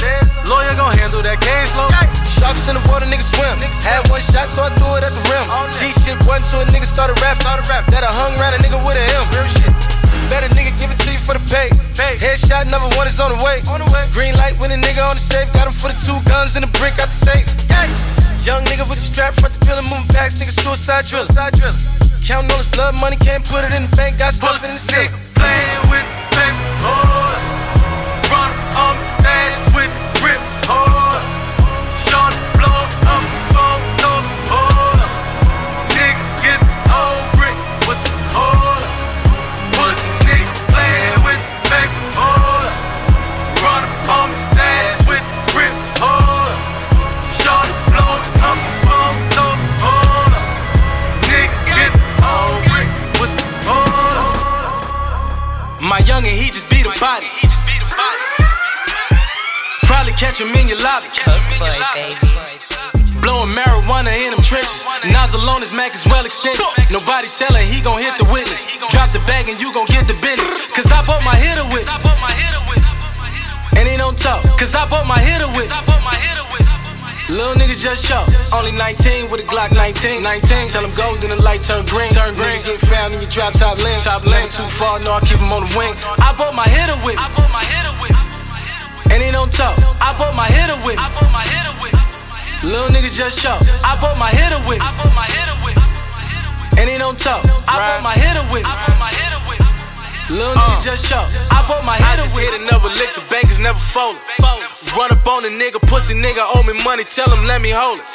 [0.46, 1.90] Lawyer gon' handle that case low.
[2.24, 3.58] Sharks in the water, niggas swim.
[3.82, 5.46] Had one shot, so I threw it at the rim.
[5.74, 7.42] G shit one, so a nigga started rap.
[7.42, 7.86] Started rap.
[7.90, 9.26] That I hung around a nigga with a M.
[9.34, 9.99] Real shit.
[10.30, 11.74] Better nigga give it to you for the pay.
[11.98, 12.14] pay.
[12.22, 13.60] Headshot number one is on the way.
[13.68, 14.06] On the way.
[14.14, 15.52] Green light when a nigga on the safe.
[15.52, 17.50] Got him for the two guns and the brick out the safe.
[18.46, 21.26] Young nigga with the strap, front the building, moving packs, nigga suicide driller.
[21.26, 21.76] Suicide driller.
[22.24, 24.80] Counting all his blood money, can't put it in the bank, got stuff in the
[24.80, 25.12] safe.
[25.36, 26.19] Playing with
[77.80, 78.28] just show.
[78.52, 80.20] Only 19 with a Glock 19.
[80.20, 80.68] 19.
[80.68, 82.12] Tell him go, then the light turn green.
[82.12, 82.60] Turn green.
[82.60, 84.04] Get found in your drop top lens.
[84.04, 84.60] Top lens.
[84.60, 85.96] Too far, no, I keep him on the wing.
[86.20, 87.16] I bought my hitter with.
[87.16, 88.12] I bought my hitter with.
[89.16, 89.80] And he don't talk.
[90.04, 91.00] I bought my hitter with.
[91.00, 91.96] I bought my hitter with.
[92.68, 93.56] Little nigga just show.
[93.88, 94.84] I bought my hitter with.
[94.84, 95.80] I bought my hitter with.
[96.76, 97.40] And he don't talk.
[97.64, 98.68] I bought my hitter with.
[98.68, 99.64] I bought my hitter with.
[100.28, 101.24] Little nigga just show.
[101.48, 102.44] I bought my hitter with.
[102.44, 103.16] I just hit another lick.
[103.16, 104.20] The bank is never folded.
[104.98, 107.04] Run up on a nigga, pussy nigga owe me money.
[107.06, 108.10] Tell him let me hold it.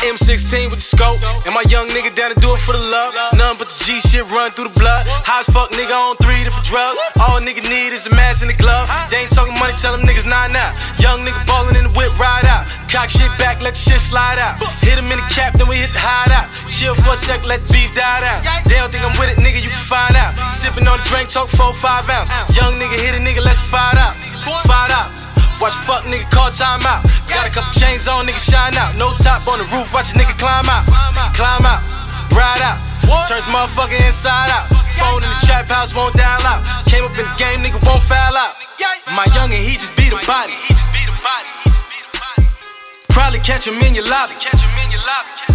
[0.00, 1.20] M16 with the scope.
[1.44, 3.12] And my young nigga down to do it for the love.
[3.36, 5.04] None but the G shit run through the blood.
[5.24, 6.96] High as fuck nigga on three different drugs.
[7.20, 8.88] All a nigga need is a mask and a glove.
[9.12, 10.72] They ain't talking money, tell them niggas nah nah.
[10.96, 12.64] Young nigga ballin' in the whip, ride out.
[12.88, 14.56] Cock shit back, let the shit slide out.
[14.80, 16.48] Hit him in the cap, then we hit the hide out.
[16.72, 18.40] Chill for a sec, let the beef die out.
[18.64, 20.32] They don't think I'm with it, nigga, you can find out.
[20.48, 22.32] Sippin' on the drink, talk four, five ounce.
[22.56, 24.16] Young nigga hit a nigga, let's fight out.
[24.64, 25.25] Fight out.
[25.60, 27.02] Watch fuck nigga call time out.
[27.32, 28.96] Got a couple chains on, nigga shine out.
[28.96, 30.84] No top on the roof, watch a nigga climb out.
[31.32, 31.80] Climb out,
[32.36, 32.78] ride out.
[33.28, 34.66] Turns motherfucker inside out.
[34.98, 36.60] Phone in the trap house won't dial out.
[36.86, 38.54] Came up in the game, nigga won't foul out.
[39.14, 40.54] My youngin', he just beat a body.
[43.08, 44.34] Probably catch him in your lobby.
[44.40, 45.45] catch him in your lobby.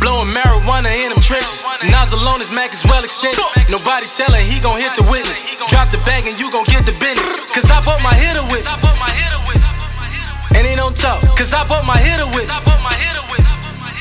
[0.00, 1.64] Blowing marijuana in them trenches.
[1.90, 3.42] Nas alone, his Mac is well extended.
[3.70, 5.42] Nobody telling he gon' hit the witness.
[5.68, 7.28] Drop the bag and you gon' get the business.
[7.54, 8.62] Cause I bought my hitter with.
[10.54, 11.20] And he don't talk.
[11.36, 12.46] Cause I bought my hitter with.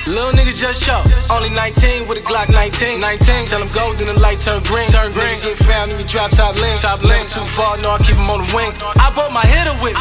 [0.07, 1.03] Little nigga just show.
[1.27, 3.01] Only 19 with a Glock 19.
[3.01, 3.45] 19.
[3.45, 4.87] Tell him go, then the light turn green.
[4.87, 5.35] Turn green.
[5.35, 6.81] Get found in your drop top lens.
[6.81, 7.33] Top lens.
[7.33, 8.71] Too far, no, I keep him on the wing.
[8.95, 9.97] I bought my hitter with.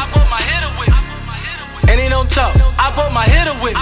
[1.91, 2.55] And he don't talk.
[2.79, 3.75] I bought my hitter with.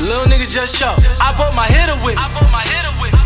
[0.00, 0.92] Little nigga just show.
[1.24, 2.20] I bought my hitter with.
[2.20, 3.16] I bought my hitter with.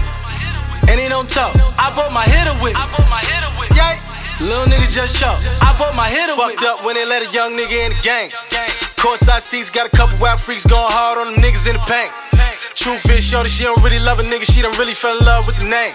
[0.86, 1.50] And he don't talk.
[1.78, 2.78] I bought my hitter with.
[2.78, 3.74] I bought my hitter with.
[3.74, 3.98] Yeah.
[4.38, 5.34] Little nigga just show.
[5.60, 6.54] I bought my hitter with.
[6.54, 8.30] Fucked up when they let a young nigga in the gang.
[8.96, 12.12] Courtside seats got a couple wild freaks going hard on them niggas in the paint.
[12.74, 15.46] Truth is, shorty, she don't really love a nigga, she don't really fell in love
[15.46, 15.92] with the name.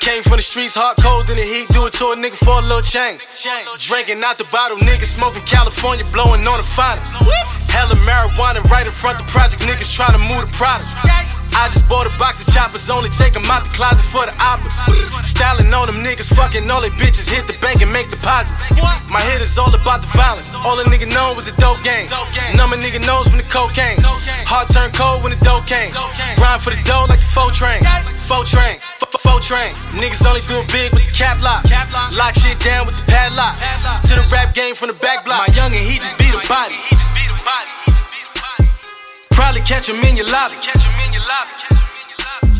[0.00, 2.58] Came from the streets, hot cold in the heat, do it to a nigga for
[2.58, 3.26] a little change.
[3.78, 7.14] Drinking out the bottle, nigga smoking California, blowing on the finest.
[7.70, 10.86] Hella marijuana right in front the project, niggas trying to move the product.
[11.54, 14.32] I just bought a box of choppers, only take 'em out the closet for the
[14.38, 14.76] oppas.
[15.24, 18.62] Styling on them niggas, fucking all they bitches, hit the bank and make deposits.
[19.10, 20.54] My hit is all about the violence.
[20.64, 22.08] All a nigga know was the dope game.
[22.54, 24.00] Number nigga knows when the cocaine.
[24.46, 25.92] Heart turn cold when the dope came.
[26.36, 27.80] Grind for the dough like the faux train.
[28.16, 28.78] Faux train.
[29.18, 29.74] Faux train.
[29.94, 31.64] Niggas only do it big with the cap lock.
[32.12, 33.56] Lock shit down with the padlock.
[34.04, 35.40] To the rap game from the back block.
[35.40, 36.76] My youngin', he just beat a body.
[39.48, 40.60] Probably catch him in your lobby.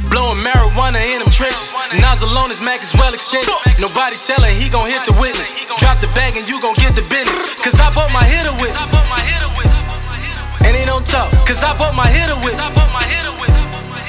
[0.08, 1.76] Blowing marijuana in them trenches.
[2.00, 3.52] Nas alone, his Mac is well extended.
[3.76, 5.52] Nobody telling he gon' hit the witness.
[5.76, 7.60] Drop the bag and you gon' get the business.
[7.60, 8.72] Cause I bought my hitter with.
[10.64, 11.28] And he don't talk.
[11.44, 12.56] Cause I bought my hitter with.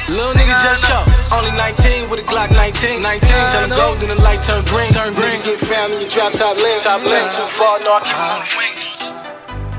[0.07, 1.03] Little nigga just show.
[1.35, 3.03] Only 19 with a Glock 19.
[3.03, 3.27] 19.
[3.27, 4.87] Tell him go, then the light turn green.
[4.95, 5.35] Turn green.
[5.35, 6.87] Get found in your drop top lens.
[6.87, 7.35] Top lens.
[7.35, 8.39] Too far, no, I keep uh-huh.
[8.39, 8.75] it on the wing.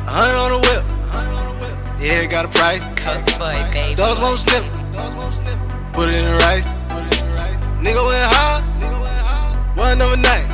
[0.04, 0.84] A hundred on the whip.
[2.00, 2.89] Yeah, it got a price.
[3.00, 3.94] Coke boy, baby.
[3.94, 4.62] Dogs won't slip.
[5.92, 6.66] Put it in the rice.
[7.80, 8.62] Nigga went hard.
[9.76, 10.46] One over night.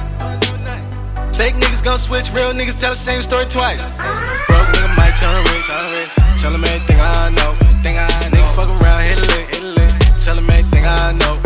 [1.35, 3.99] Fake niggas gon' switch, real niggas tell the same story twice.
[3.99, 6.13] Broke nigga might turn rich, turn rich.
[6.41, 7.53] Tell him everything I know.
[7.83, 8.39] Thing I know.
[8.39, 9.93] Nigga fuck around, hit a lick, hit a lick.
[10.19, 11.46] Tell him everything I know.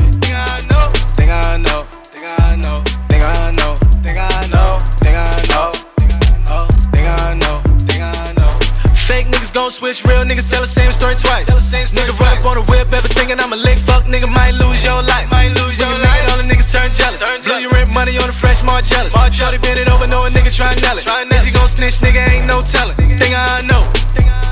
[9.70, 11.46] Gon' switch, real niggas tell the same story twice.
[11.46, 13.78] Tell the same story nigga run up on the whip, ever thinking I'm a lick.
[13.78, 15.30] Fuck nigga might lose your life.
[15.30, 16.26] Might lose your life.
[16.26, 17.22] All the niggas turn jealous.
[17.46, 19.14] Blow your rent money on the fresh, more jealous.
[19.30, 21.06] Shorty bend it over, know a nigga try nail it.
[21.06, 22.98] If you gon' snitch, nigga ain't no telling.
[22.98, 23.86] Thing I know.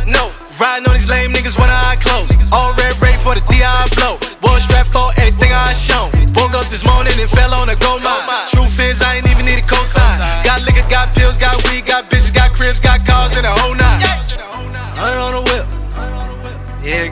[0.07, 0.31] No.
[0.55, 2.31] Riding on these lame niggas when I close.
[2.55, 3.67] All red ready for the DI
[3.99, 4.23] blow.
[4.47, 6.15] War strap for everything I shown.
[6.39, 8.07] Woke up this morning and fell on a gold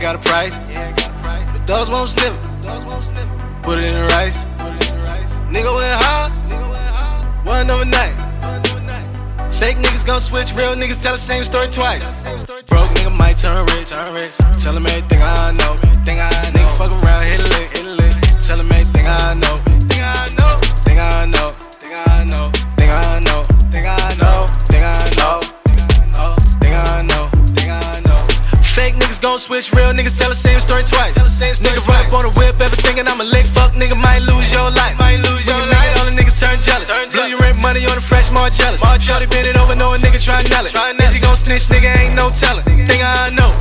[0.07, 0.55] got a price.
[0.71, 1.51] Yeah, I got a price.
[1.51, 2.33] But dogs won't slip.
[2.63, 3.03] Dogs won't.
[3.67, 4.39] Put it in the rice.
[4.55, 5.31] Put it in the rice.
[5.51, 6.31] Nigga went hard.
[6.47, 7.47] Nigga went hard.
[7.47, 8.15] One over night.
[9.59, 12.23] Fake niggas gon' switch, real niggas tell the same story twice.
[12.71, 14.37] Broke nigga might turn rich, turn rich.
[14.63, 16.55] Tell him everything I know, I know.
[16.55, 18.15] Nigga fuck around, hit it lit, hit it lit.
[18.47, 19.57] Tell him everything I know,
[19.99, 20.55] I know,
[20.87, 23.43] I know, I know, I know, I know,
[23.83, 25.06] I know.
[29.39, 31.13] Switch, real niggas tell the same story twice.
[31.61, 34.49] Nigga run up on the whip, ever thinking I'm a lick fuck, nigga might lose
[34.49, 34.97] your life.
[34.97, 35.93] Might lose your life.
[36.01, 36.89] All the niggas turn jealous.
[37.13, 38.81] Blow your rent money on the fresh, more jealous.
[39.03, 40.73] Shorty bend it over, know a nigga try nail it.
[40.73, 42.65] If he gon' snitch, nigga ain't no telling.
[42.65, 43.53] Think I know.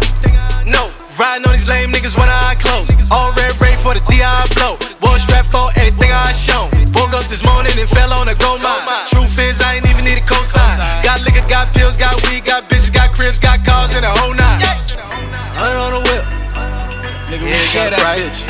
[0.63, 0.87] No.
[1.19, 2.87] Riding on these lame niggas when I close.
[3.11, 4.23] All red ready for the DI
[4.55, 4.79] blow.
[5.03, 6.67] War strap for everything I shown.
[6.95, 8.79] Woke up this morning and fell on a gold mine.
[9.11, 10.79] Truth is, I ain't even need a cosign.
[11.03, 14.35] Got liquor, got pills, got weed, got bitches, got cribs, got cars, and a whole
[14.35, 14.59] nine.
[15.55, 16.23] Hundred on the whip.
[17.31, 18.43] Nigga, we share that bitch.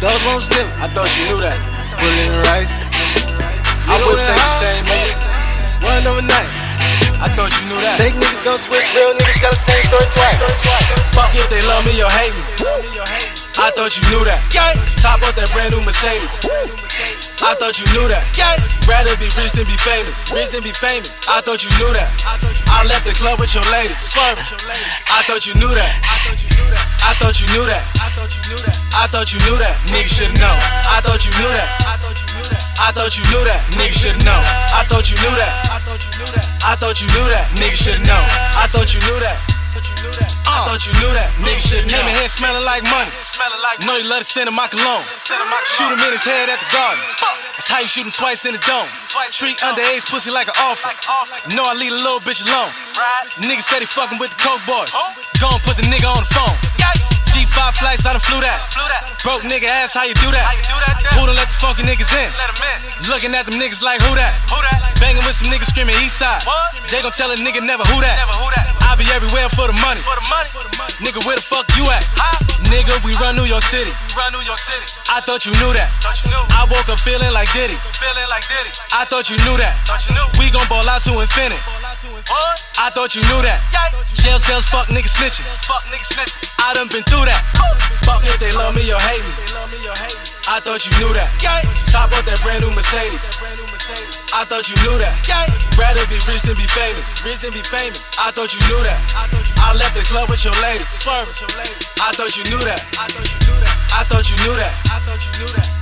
[0.00, 0.64] Those won't slip.
[0.80, 1.60] I thought you knew that.
[2.00, 2.72] Put it in the rice.
[3.84, 5.12] I whip ain't the same, nigga.
[5.84, 6.48] One overnight.
[7.20, 8.00] I thought you knew that.
[8.00, 10.40] Fake niggas gon' switch, real niggas tell the same story twice.
[11.12, 12.44] Fuck if they love me or hate me.
[13.60, 14.40] I thought you knew that.
[14.96, 16.85] Top up that brand new Mercedes.
[17.42, 18.24] I thought you knew that.
[18.88, 20.14] Rather be rich than be famous.
[20.32, 21.12] Rich than be famous.
[21.28, 22.08] I thought you knew that.
[22.70, 23.94] I left the club with your lady.
[24.00, 24.44] Swerving.
[25.10, 25.92] I thought you knew that.
[27.04, 27.84] I thought you knew that.
[28.96, 29.76] I thought you knew that.
[29.92, 30.54] Nigga should know.
[30.88, 31.68] I thought you knew that.
[32.80, 33.60] I thought you knew that.
[33.76, 34.40] Nigga should know.
[34.72, 35.52] I thought you knew that.
[36.64, 37.46] I thought you knew that.
[37.60, 38.22] Nigga should know.
[38.56, 39.55] I thought you knew that.
[39.76, 41.28] I thought you knew that.
[41.44, 42.00] Nigga should know.
[42.00, 43.12] Him and head smelling like money.
[43.84, 45.04] Know you love to send him my cologne.
[45.76, 47.02] Shoot him in his head at the garden.
[47.60, 48.88] That's how you shoot him twice in the dome.
[49.36, 50.88] Treat underage pussy like an offer.
[51.52, 52.72] Know I leave a little bitch alone.
[53.44, 54.88] Nigga said he fucking with the coke boys.
[55.36, 56.56] Go and put the nigga on the phone.
[57.36, 58.64] G5 flights, I done flew that.
[59.20, 60.56] Broke nigga ass, how you do that?
[61.20, 62.32] Who done let the funky niggas in?
[63.12, 64.32] Looking at them niggas like who that?
[64.96, 66.40] Banging with some niggas screaming east side.
[66.88, 68.16] They gon' tell a nigga never who that.
[68.88, 70.00] I be everywhere for the money.
[71.02, 72.02] Nigga, where the fuck you at?
[72.70, 73.90] Nigga, we run New York City.
[74.16, 74.86] Run New York City.
[75.10, 75.90] I thought you knew that.
[76.54, 77.74] I woke up feeling like Diddy.
[77.98, 78.70] Feeling like Diddy.
[78.94, 79.74] I thought you knew that.
[80.38, 81.60] We gon' ball out to infinity.
[82.78, 83.62] I thought you knew that.
[84.14, 85.46] Jail cells, fuck niggas snitching.
[85.66, 86.52] Fuck niggas snitching.
[86.64, 87.42] I done been through that.
[88.04, 89.32] Fuck if they love me or hate me.
[89.38, 90.25] they love me or hate me.
[90.46, 91.26] I thought you knew that.
[91.90, 93.18] Top up that brand new Mercedes.
[94.30, 95.14] I thought you knew that.
[95.74, 97.02] Rather be rich than be famous.
[97.26, 97.98] Rich than be famous.
[98.14, 98.98] I thought you knew that.
[99.58, 100.86] I left the club with your lady.
[100.94, 101.34] Swerving.
[101.98, 102.78] I thought you knew that.
[102.94, 104.74] I thought you knew that.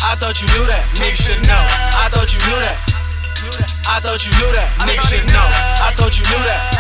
[0.00, 0.82] I thought you knew that.
[0.96, 1.60] Nigga should know.
[2.00, 2.76] I thought you knew that.
[3.84, 5.44] I thought you knew that, nigga should know.
[5.44, 6.72] I thought you knew that.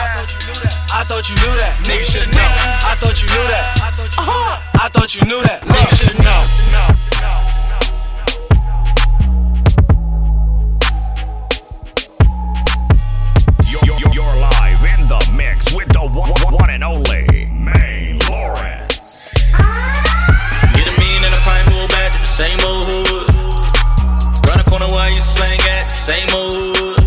[0.90, 2.48] I thought you knew that, nigga should know.
[2.88, 3.76] I thought you knew that.
[4.80, 7.03] I thought you knew that, nigga should know.
[16.08, 19.30] One, one and only Main Lawrence.
[20.74, 24.46] Get a mean and a pint, move back the same old hood.
[24.46, 27.04] Run a corner while you slang at the same old hood.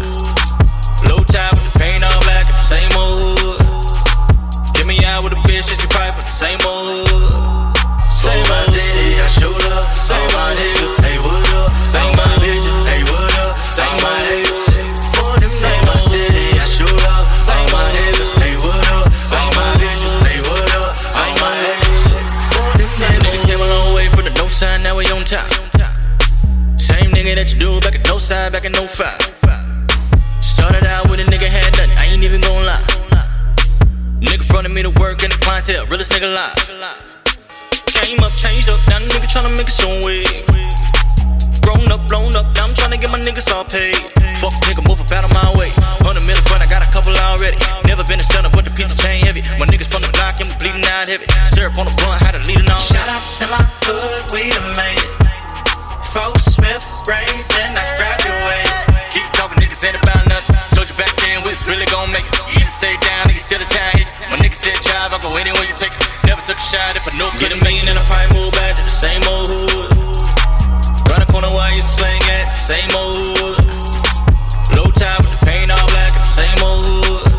[1.09, 4.73] Low top with the paint all black at the same old hood.
[4.73, 7.06] Get me out with a bitch that you pipe with the same old hood.
[27.47, 28.91] That you do back at no side, back in 05.
[30.43, 32.83] Started out with a nigga had nothing, I ain't even gon' lie.
[34.19, 36.57] Nigga fronted me to work in the clientele, realest nigga alive.
[37.87, 40.27] Came up, changed up, now the nigga tryna make his own way.
[41.63, 43.95] Grown up, blown up, now I'm tryna get my niggas all paid.
[44.43, 45.71] Fuck nigga, move up out my way.
[46.03, 47.55] Hundred million front, I got a couple already.
[47.87, 49.39] Never been a stunner, but the piece of chain heavy.
[49.55, 51.27] My niggas from the block, and we bleeding out heavy.
[51.47, 52.81] Syrup on the blunt, had to lead it on.
[52.81, 55.26] Shout out to my hood, we done made
[56.17, 58.73] Fort Smith, raised and I graduated.
[59.13, 60.57] Keep talking niggas ain't about nothing.
[60.73, 62.33] Told you back then we was really gon' make it.
[62.57, 64.01] Either stay down, niggas still a town.
[64.33, 66.01] My niggas said drive, I go anywhere you take it.
[66.25, 68.73] Never took a shot if I know Get a million and a pipe, move back
[68.81, 69.93] to the same old hood.
[71.05, 73.61] Run a corner while you slang at the same old hood.
[74.73, 77.29] Low top with the paint all black at the same old hood.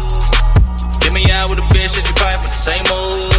[1.02, 3.37] Get me out with a bitch that you pipe with the same old hood.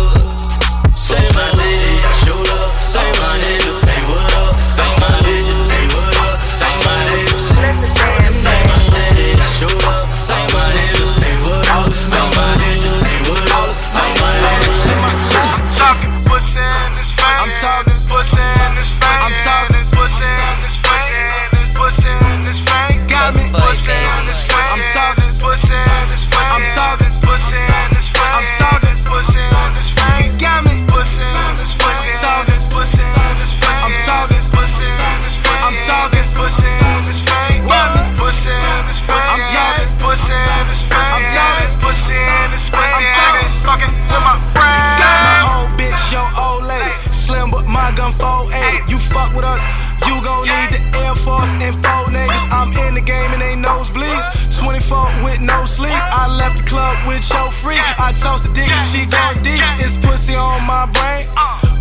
[51.46, 52.46] The and four niggas.
[52.52, 54.26] I'm in the game and ain't nosebleeds.
[54.60, 55.96] 24 with no sleep.
[55.96, 57.82] I left the club with your freak.
[58.00, 59.62] I toast the dick, she gone deep.
[59.80, 61.28] It's pussy on my brain.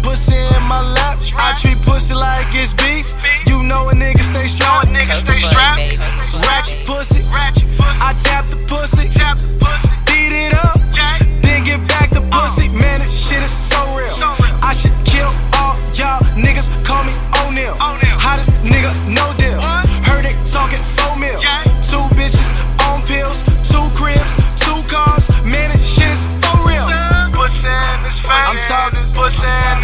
[0.02, 1.18] Pussy in my lap.
[1.34, 3.06] I treat pussy like it's beef.
[3.46, 4.88] You know a nigga stay strapped.
[6.46, 7.22] Ratchet pussy.
[7.32, 9.08] I tap the pussy.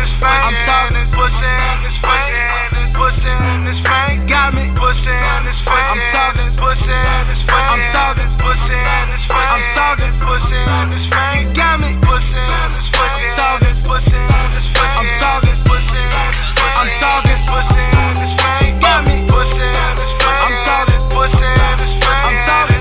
[0.04, 0.44] This face.
[0.44, 2.92] I'm talking Pussy in this face.
[2.92, 4.20] Pussy in this face.
[4.28, 4.68] Got me.
[4.76, 5.88] Pussy in this face.
[5.88, 7.68] I'm talking Pussy in this face.
[7.72, 9.48] I'm talking Pussy in this face.
[9.48, 11.08] I'm talking Pussy in this.
[11.08, 11.96] You got me.
[12.04, 13.16] Pussy in this face.
[13.16, 14.92] I'm talking Pussy in this face.
[15.00, 16.76] I'm talking Pussy in this face.
[16.76, 18.76] I'm talking Pussy in this face.
[18.84, 19.16] Got me.
[19.32, 20.40] Pussy in this face.
[20.44, 22.24] I'm talking Pussy in this face.
[22.28, 22.73] I'm talking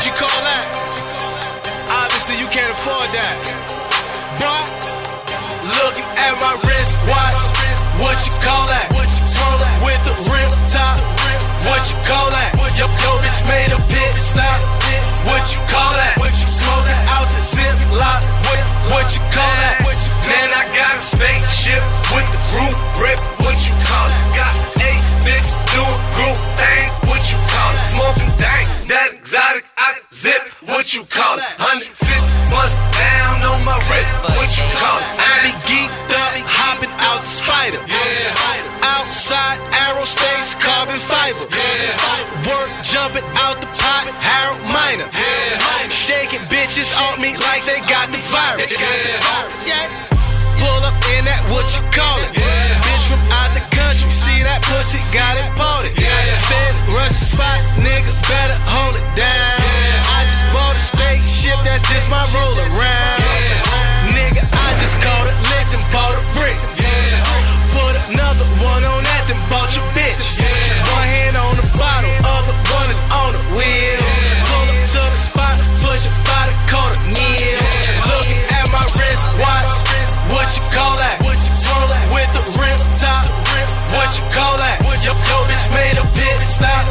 [0.00, 0.64] what you call that,
[1.92, 3.36] obviously you can't afford that.
[4.40, 4.64] But
[5.76, 7.36] looking at my wrist watch,
[8.00, 8.88] what you call that?
[8.96, 10.96] With the rim top,
[11.68, 12.56] what you call that?
[12.80, 14.56] Yo, yo bitch made a pit stop,
[15.28, 16.16] what you call that?
[16.48, 18.56] Smoking out the zip lock, what,
[18.88, 19.84] what you call that?
[19.84, 21.84] Man, I got a spaceship
[22.16, 23.20] with the roof rip.
[23.44, 24.16] What you call it?
[24.32, 26.92] Got eight bitches doing group things.
[27.08, 27.86] What you call it?
[27.86, 30.42] Smoking dank, that exotic I zip.
[30.64, 31.46] What you call it?
[31.60, 31.90] 150
[32.50, 34.12] bust down on my wrist.
[34.34, 35.06] What you call it?
[35.20, 37.80] I be geeked up, hopping out the spider.
[37.86, 38.88] Yeah.
[39.00, 41.46] Outside aerospace, carbon fiber.
[42.48, 45.08] Work jumping out the pot, Harold Miner.
[45.90, 48.78] Shaking bitches on me like they got the virus.
[48.80, 49.88] Yeah.
[50.58, 52.59] Pull up in that, what you call it?
[54.40, 55.92] See that pussy got imported.
[56.48, 59.60] Feds rush the spot, niggas better hold it down.
[60.16, 63.20] I just bought a spaceship, that's just my roll around.
[63.20, 66.56] Oh, nigga, I just caught it, licked and bought a brick.
[67.76, 70.24] Put another one on that, then bought your bitch.
[70.96, 74.00] One hand on the bottle, other one is on the wheel.
[74.48, 77.60] Pull up to the spot, push it by the quarter meal.
[78.08, 79.68] Looking at my wrist watch,
[80.32, 80.99] what you call that?
[83.94, 84.78] What you call that?
[85.00, 86.84] Yo, yo bitch made a pit stop,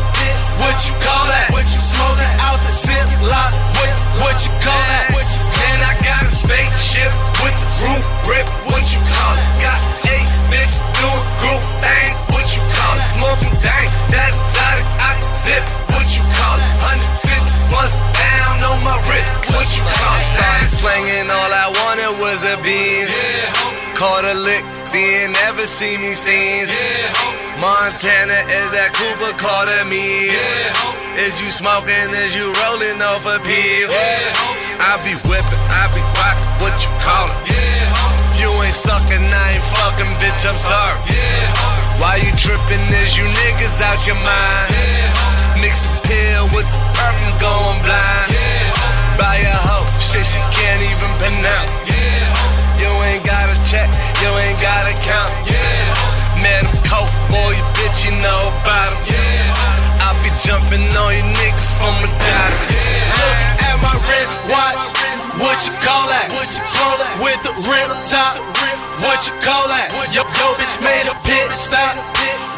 [0.57, 1.53] what you call that?
[1.53, 5.13] What you smoking out the zip lock, what, what you call that?
[5.13, 7.11] Man, I got a spaceship
[7.45, 8.47] with the roof rip.
[8.73, 9.47] What you call it?
[9.61, 9.79] Got
[10.09, 12.17] eight bitches doing group things.
[12.33, 13.07] What you call it?
[13.07, 15.63] Smoking dank, that exotic I zip.
[15.93, 16.71] What you call it?
[17.29, 19.29] 150 bust down on my wrist.
[19.53, 20.25] What you call it?
[20.25, 23.78] Started slinging, all I wanted was a beam.
[23.99, 24.63] Caught a lick,
[24.95, 26.71] then never see me seen.
[27.59, 30.31] Montana is that Cooper Carter me.
[31.19, 32.07] Is you smoking?
[32.23, 33.91] Is you rolling off a pill?
[34.79, 38.39] I be whipping, I be rocking, what you call it?
[38.39, 40.95] You ain't sucking, I ain't fucking, bitch, I'm sorry.
[41.99, 42.79] Why you tripping?
[43.03, 44.71] Is you niggas out your mind?
[45.59, 48.31] Mix a pill with the perk going blind.
[49.19, 51.88] Buy a hoe, shit she can't even pronounce.
[52.79, 53.89] You ain't gotta check,
[54.23, 55.31] you ain't gotta count.
[55.45, 55.89] Yeah
[56.39, 59.11] Man, I'm coke, boy, you bitch, you know about him.
[59.11, 60.07] Yeah.
[60.07, 62.55] I'll be jumping on you niggas from a dive.
[63.19, 64.79] Look at my wrist watch,
[65.43, 66.31] what you call that?
[67.19, 68.39] With the rim top,
[69.03, 69.91] what you call that?
[70.15, 71.99] Yo, yo bitch made a pit stop,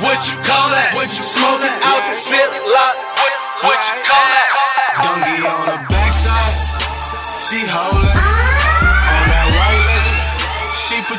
[0.06, 0.94] what you call that?
[0.94, 2.96] What you smoking out the zip lock,
[3.66, 4.50] what, you call that?
[5.02, 6.54] Donkey on the backside,
[7.50, 8.31] she holding.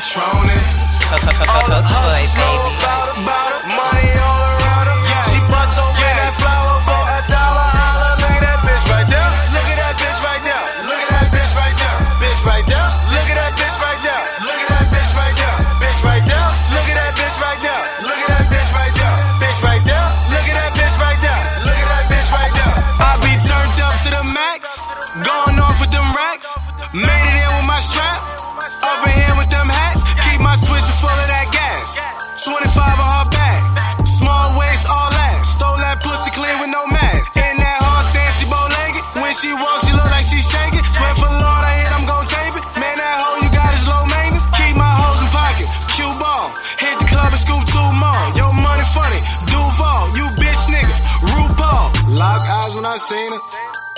[0.01, 0.63] She patroning.
[1.05, 2.83] Coke, Coke, Coke, Coke boy, baby.
[3.77, 4.22] Money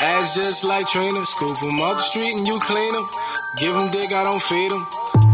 [0.05, 1.25] Ass just like Trina.
[1.25, 3.05] Scoop 'em off the street and you clean 'em.
[3.57, 4.85] Give 'em dick, I don't feed 'em.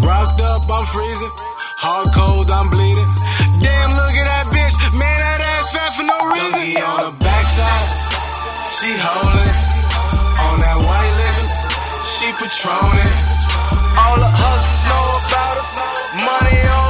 [0.07, 1.34] Rocked up, I'm freezing.
[1.84, 3.11] Hard cold, I'm bleeding.
[3.59, 4.76] Damn, look at that bitch.
[5.01, 6.61] Man, that ass fat for no reason.
[6.61, 7.89] Yogi on the backside,
[8.76, 9.55] she holding.
[10.47, 11.49] On that white living,
[12.13, 13.15] she patroning.
[14.01, 15.65] All the hustlers know about her.
[16.28, 16.80] Money all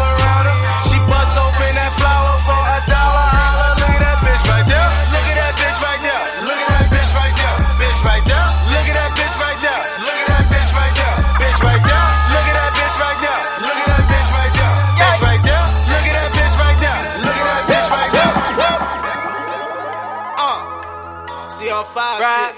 [21.81, 22.21] on.
[22.21, 22.53] Right.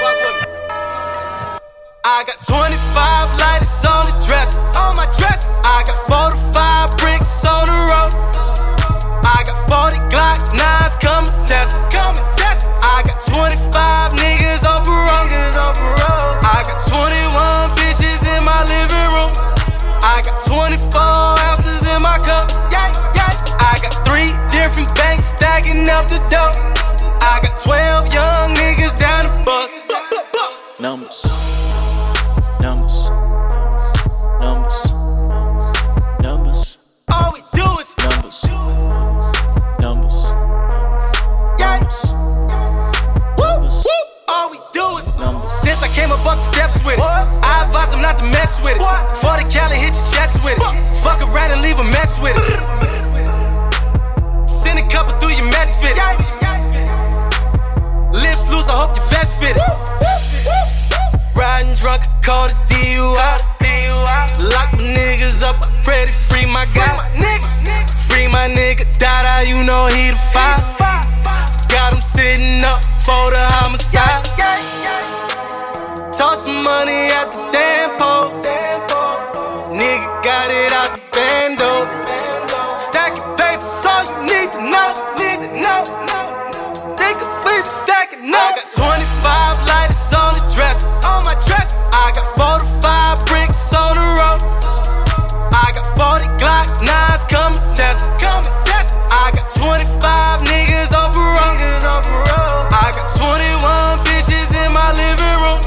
[0.00, 0.48] Fuck with me.
[2.04, 4.56] I got 25 lighters on the dresser.
[4.80, 5.52] On my dresser.
[5.60, 8.12] I got 45 bricks on the road.
[9.28, 11.92] I got 40 Glock 9s coming test.
[11.92, 12.64] Coming test.
[12.80, 15.28] I got 25 niggas on parole.
[16.40, 19.36] I got 21 bitches in my living room.
[20.00, 20.80] I got 24
[21.44, 22.48] ounces in my cup.
[22.72, 26.97] I got three different banks stacking up the dough.
[27.20, 29.72] I got 12 young niggas down the bus.
[30.80, 31.24] Numbers.
[32.60, 33.10] Numbers.
[34.40, 34.92] Numbers.
[36.22, 36.76] Numbers.
[37.10, 38.44] All we do is Numbers.
[39.80, 40.30] Numbers.
[43.38, 43.70] Woo, woo.
[44.28, 45.52] All we do is Numbers.
[45.52, 48.60] Since I came up up the steps with it, I advise them not to mess
[48.62, 49.16] with it.
[49.16, 50.86] 40 Cali hit your chest with it.
[51.02, 52.48] Fuck around and leave a mess with it.
[54.48, 55.96] Send a couple through your mess fit.
[58.22, 59.56] Lips loose, I hope your vest fit.
[61.36, 63.38] Riding drunk, call the DUI.
[64.52, 66.96] Lock my niggas up, I'm ready, free my guy.
[68.08, 70.62] Free my nigga, Dada, you know he the five.
[71.68, 74.24] Got him sitting up for the homicide.
[76.12, 78.30] Toss some money at the damn pole.
[79.70, 82.07] Nigga got it out the bando.
[88.34, 88.40] Up.
[88.40, 90.88] I got 25 lighters on the dresser.
[91.06, 91.78] On my dresser.
[91.92, 94.40] I got 45 bricks on the road.
[95.52, 98.18] I got 40 Glock 9s coming test.
[98.20, 98.96] Coming test.
[99.10, 101.58] I got 25 niggas on parole.
[102.72, 105.60] I got 21 bitches in my living room.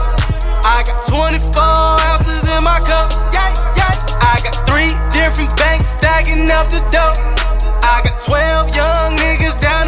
[0.64, 1.62] I got 24
[2.12, 3.12] ounces in my cup.
[3.34, 3.94] Yeah, yeah.
[4.22, 7.16] I got three different banks stacking up the dough.
[7.84, 9.81] I got 12 young niggas down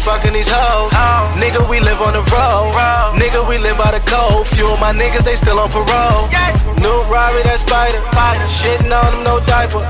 [0.00, 0.92] fucking these hoes.
[1.36, 2.72] Nigga, we live on the road.
[3.16, 4.46] Nigga, we live by the code.
[4.48, 6.28] Few of my niggas, they still on parole.
[6.80, 8.00] New Robbie, that spider.
[8.48, 9.84] Shitting on them, no diaper.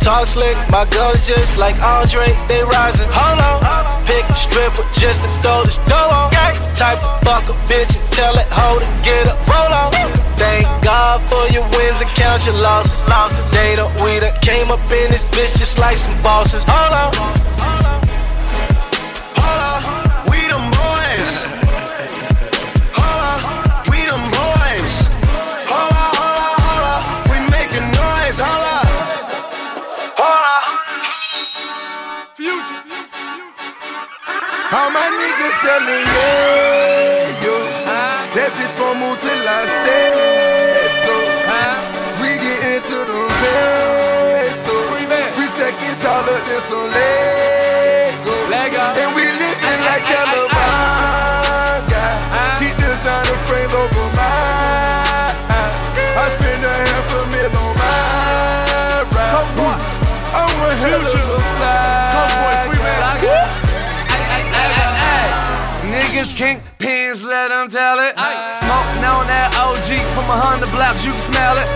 [0.00, 3.08] Talk slick, my girls just like Andre, they rising.
[3.08, 3.60] Hold on.
[4.04, 6.30] Pick a stripper just to throw this dough on.
[6.76, 9.90] Type of fuck a bitch and tell that hoe to get up, roll on.
[10.36, 13.00] Thank God for your wins and count your losses.
[13.50, 16.64] They don't, we done came up in this bitch just like some bosses.
[16.66, 17.43] Hold on.
[34.84, 37.56] All my niggas selling, yeah, yo.
[38.36, 40.12] That bitch gon' move till I say
[41.08, 41.16] so.
[42.20, 44.76] We get into the peso.
[45.40, 48.36] We stacking taller than some Lego.
[49.00, 50.52] And we living like California.
[52.60, 54.36] Keep designer frames over my
[55.48, 55.72] eyes.
[56.12, 59.48] I spend a half a mil on my ride.
[59.48, 62.03] I'm one hell of a fly.
[66.24, 68.16] Niggas Niggas can't pins, let them tell it.
[68.56, 71.68] Smoking on that OG from a hundred blocks, you can smell it.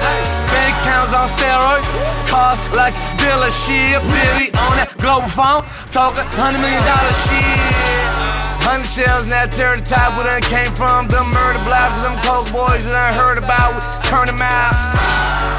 [0.48, 1.84] Bank accounts on steroids,
[2.24, 4.00] cars like dealership.
[4.08, 5.60] Billy on that global phone,
[5.92, 7.60] talking hundred million dollar shit.
[8.64, 11.08] Hundred shells in that turtle top where they came from.
[11.08, 13.76] The murder block, them coke boys that I heard about,
[14.08, 14.72] turn them out.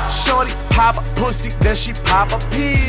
[0.09, 2.79] Shorty pop a pussy, then she pop a pig.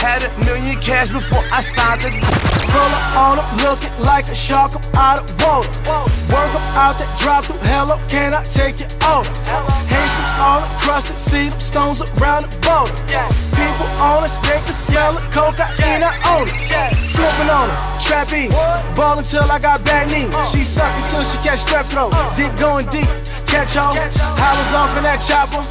[0.00, 4.72] Had a million cash before I signed the up on him, looking like a shark
[4.72, 5.68] up out of water.
[6.32, 7.60] Work up out that drop through.
[7.68, 9.28] Hello, can I take you over?
[9.84, 12.96] Haitians all encrusted, see them stones around the border.
[13.52, 15.24] People on us, they can smell it.
[15.28, 16.56] Cocaine, I own it.
[16.96, 18.48] Flipping on it, trapping.
[18.96, 20.32] Ball until I got bad knees.
[20.48, 22.16] She sucking till she catch strep throat.
[22.32, 23.08] Dick going deep.
[23.48, 25.64] Catch all, hollers off in that chopper.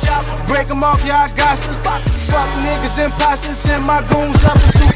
[0.50, 1.72] Break them off, yeah, I got to.
[2.28, 4.92] Fuck niggas, and imposters, send my goons up in some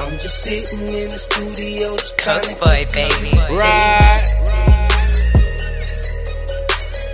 [0.00, 3.36] I'm just sitting in the studio, just trying Coke boy, baby.
[3.52, 4.24] Right.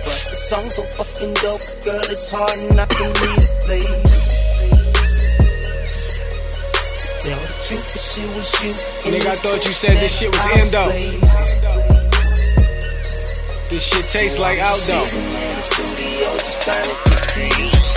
[0.07, 3.83] But the song's so fucking dope, girl, it's hard not for me to play.
[7.19, 8.71] Tell the truth, the shit was you.
[9.11, 11.56] Nigga, I thought you said this shit was endo.
[13.69, 15.03] This shit tastes like outdoor.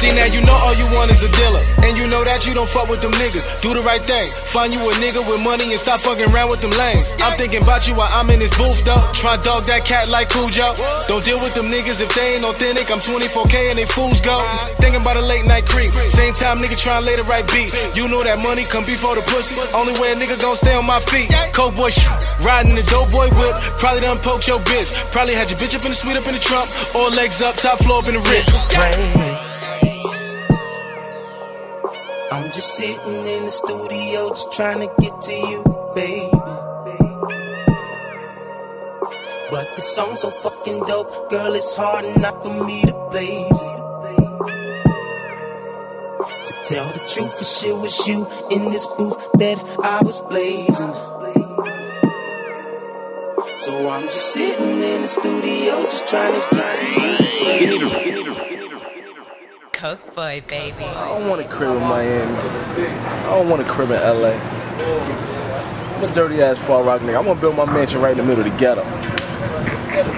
[0.01, 2.57] See now you know all you want is a dealer, and you know that you
[2.57, 3.61] don't fuck with them niggas.
[3.61, 6.64] Do the right thing, find you a nigga with money and stop fucking around with
[6.64, 7.05] them lames.
[7.20, 8.96] I'm thinking about you while I'm in this booth though.
[9.12, 10.72] Try dog that cat like Cujo.
[11.05, 12.88] Don't deal with them niggas if they ain't authentic.
[12.88, 14.40] I'm 24k and they fools go.
[14.80, 15.92] Thinking about a late night creep.
[16.09, 17.68] Same time nigga trying to lay the right beat.
[17.92, 19.61] You know that money come before the pussy.
[19.76, 21.28] Only way a nigga gon' stay on my feet.
[21.53, 22.09] Coke boy shit.
[22.40, 23.53] Riding the dope boy whip.
[23.76, 24.96] Probably done poked your bitch.
[25.12, 26.72] Probably had your bitch up in the suite up in the trunk.
[26.96, 29.59] All legs up, top floor up in the Ritz.
[32.51, 35.62] I'm just sitting in the studio, just trying to get to you,
[35.94, 36.30] baby.
[39.53, 43.80] But the song's so fucking dope, girl, it's hard enough for me to blaze it.
[46.26, 50.92] To tell the truth, shit was you in this booth that I was blazing.
[53.59, 56.86] So I'm just sitting in the studio, just trying to get to
[57.70, 58.19] you, baby.
[59.81, 60.85] Coke boy, baby.
[60.85, 62.37] I don't want a crib in Miami.
[62.37, 64.33] I don't want a crib in LA.
[65.97, 67.14] I'm a dirty ass far rock nigga.
[67.14, 68.83] I want to build my mansion right in the middle of the ghetto.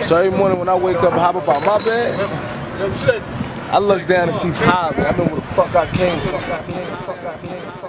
[0.02, 2.18] So every morning when I wake up and hop up out my bed,
[3.70, 4.98] I look down and see Pop.
[4.98, 7.81] I know where the fuck I came from.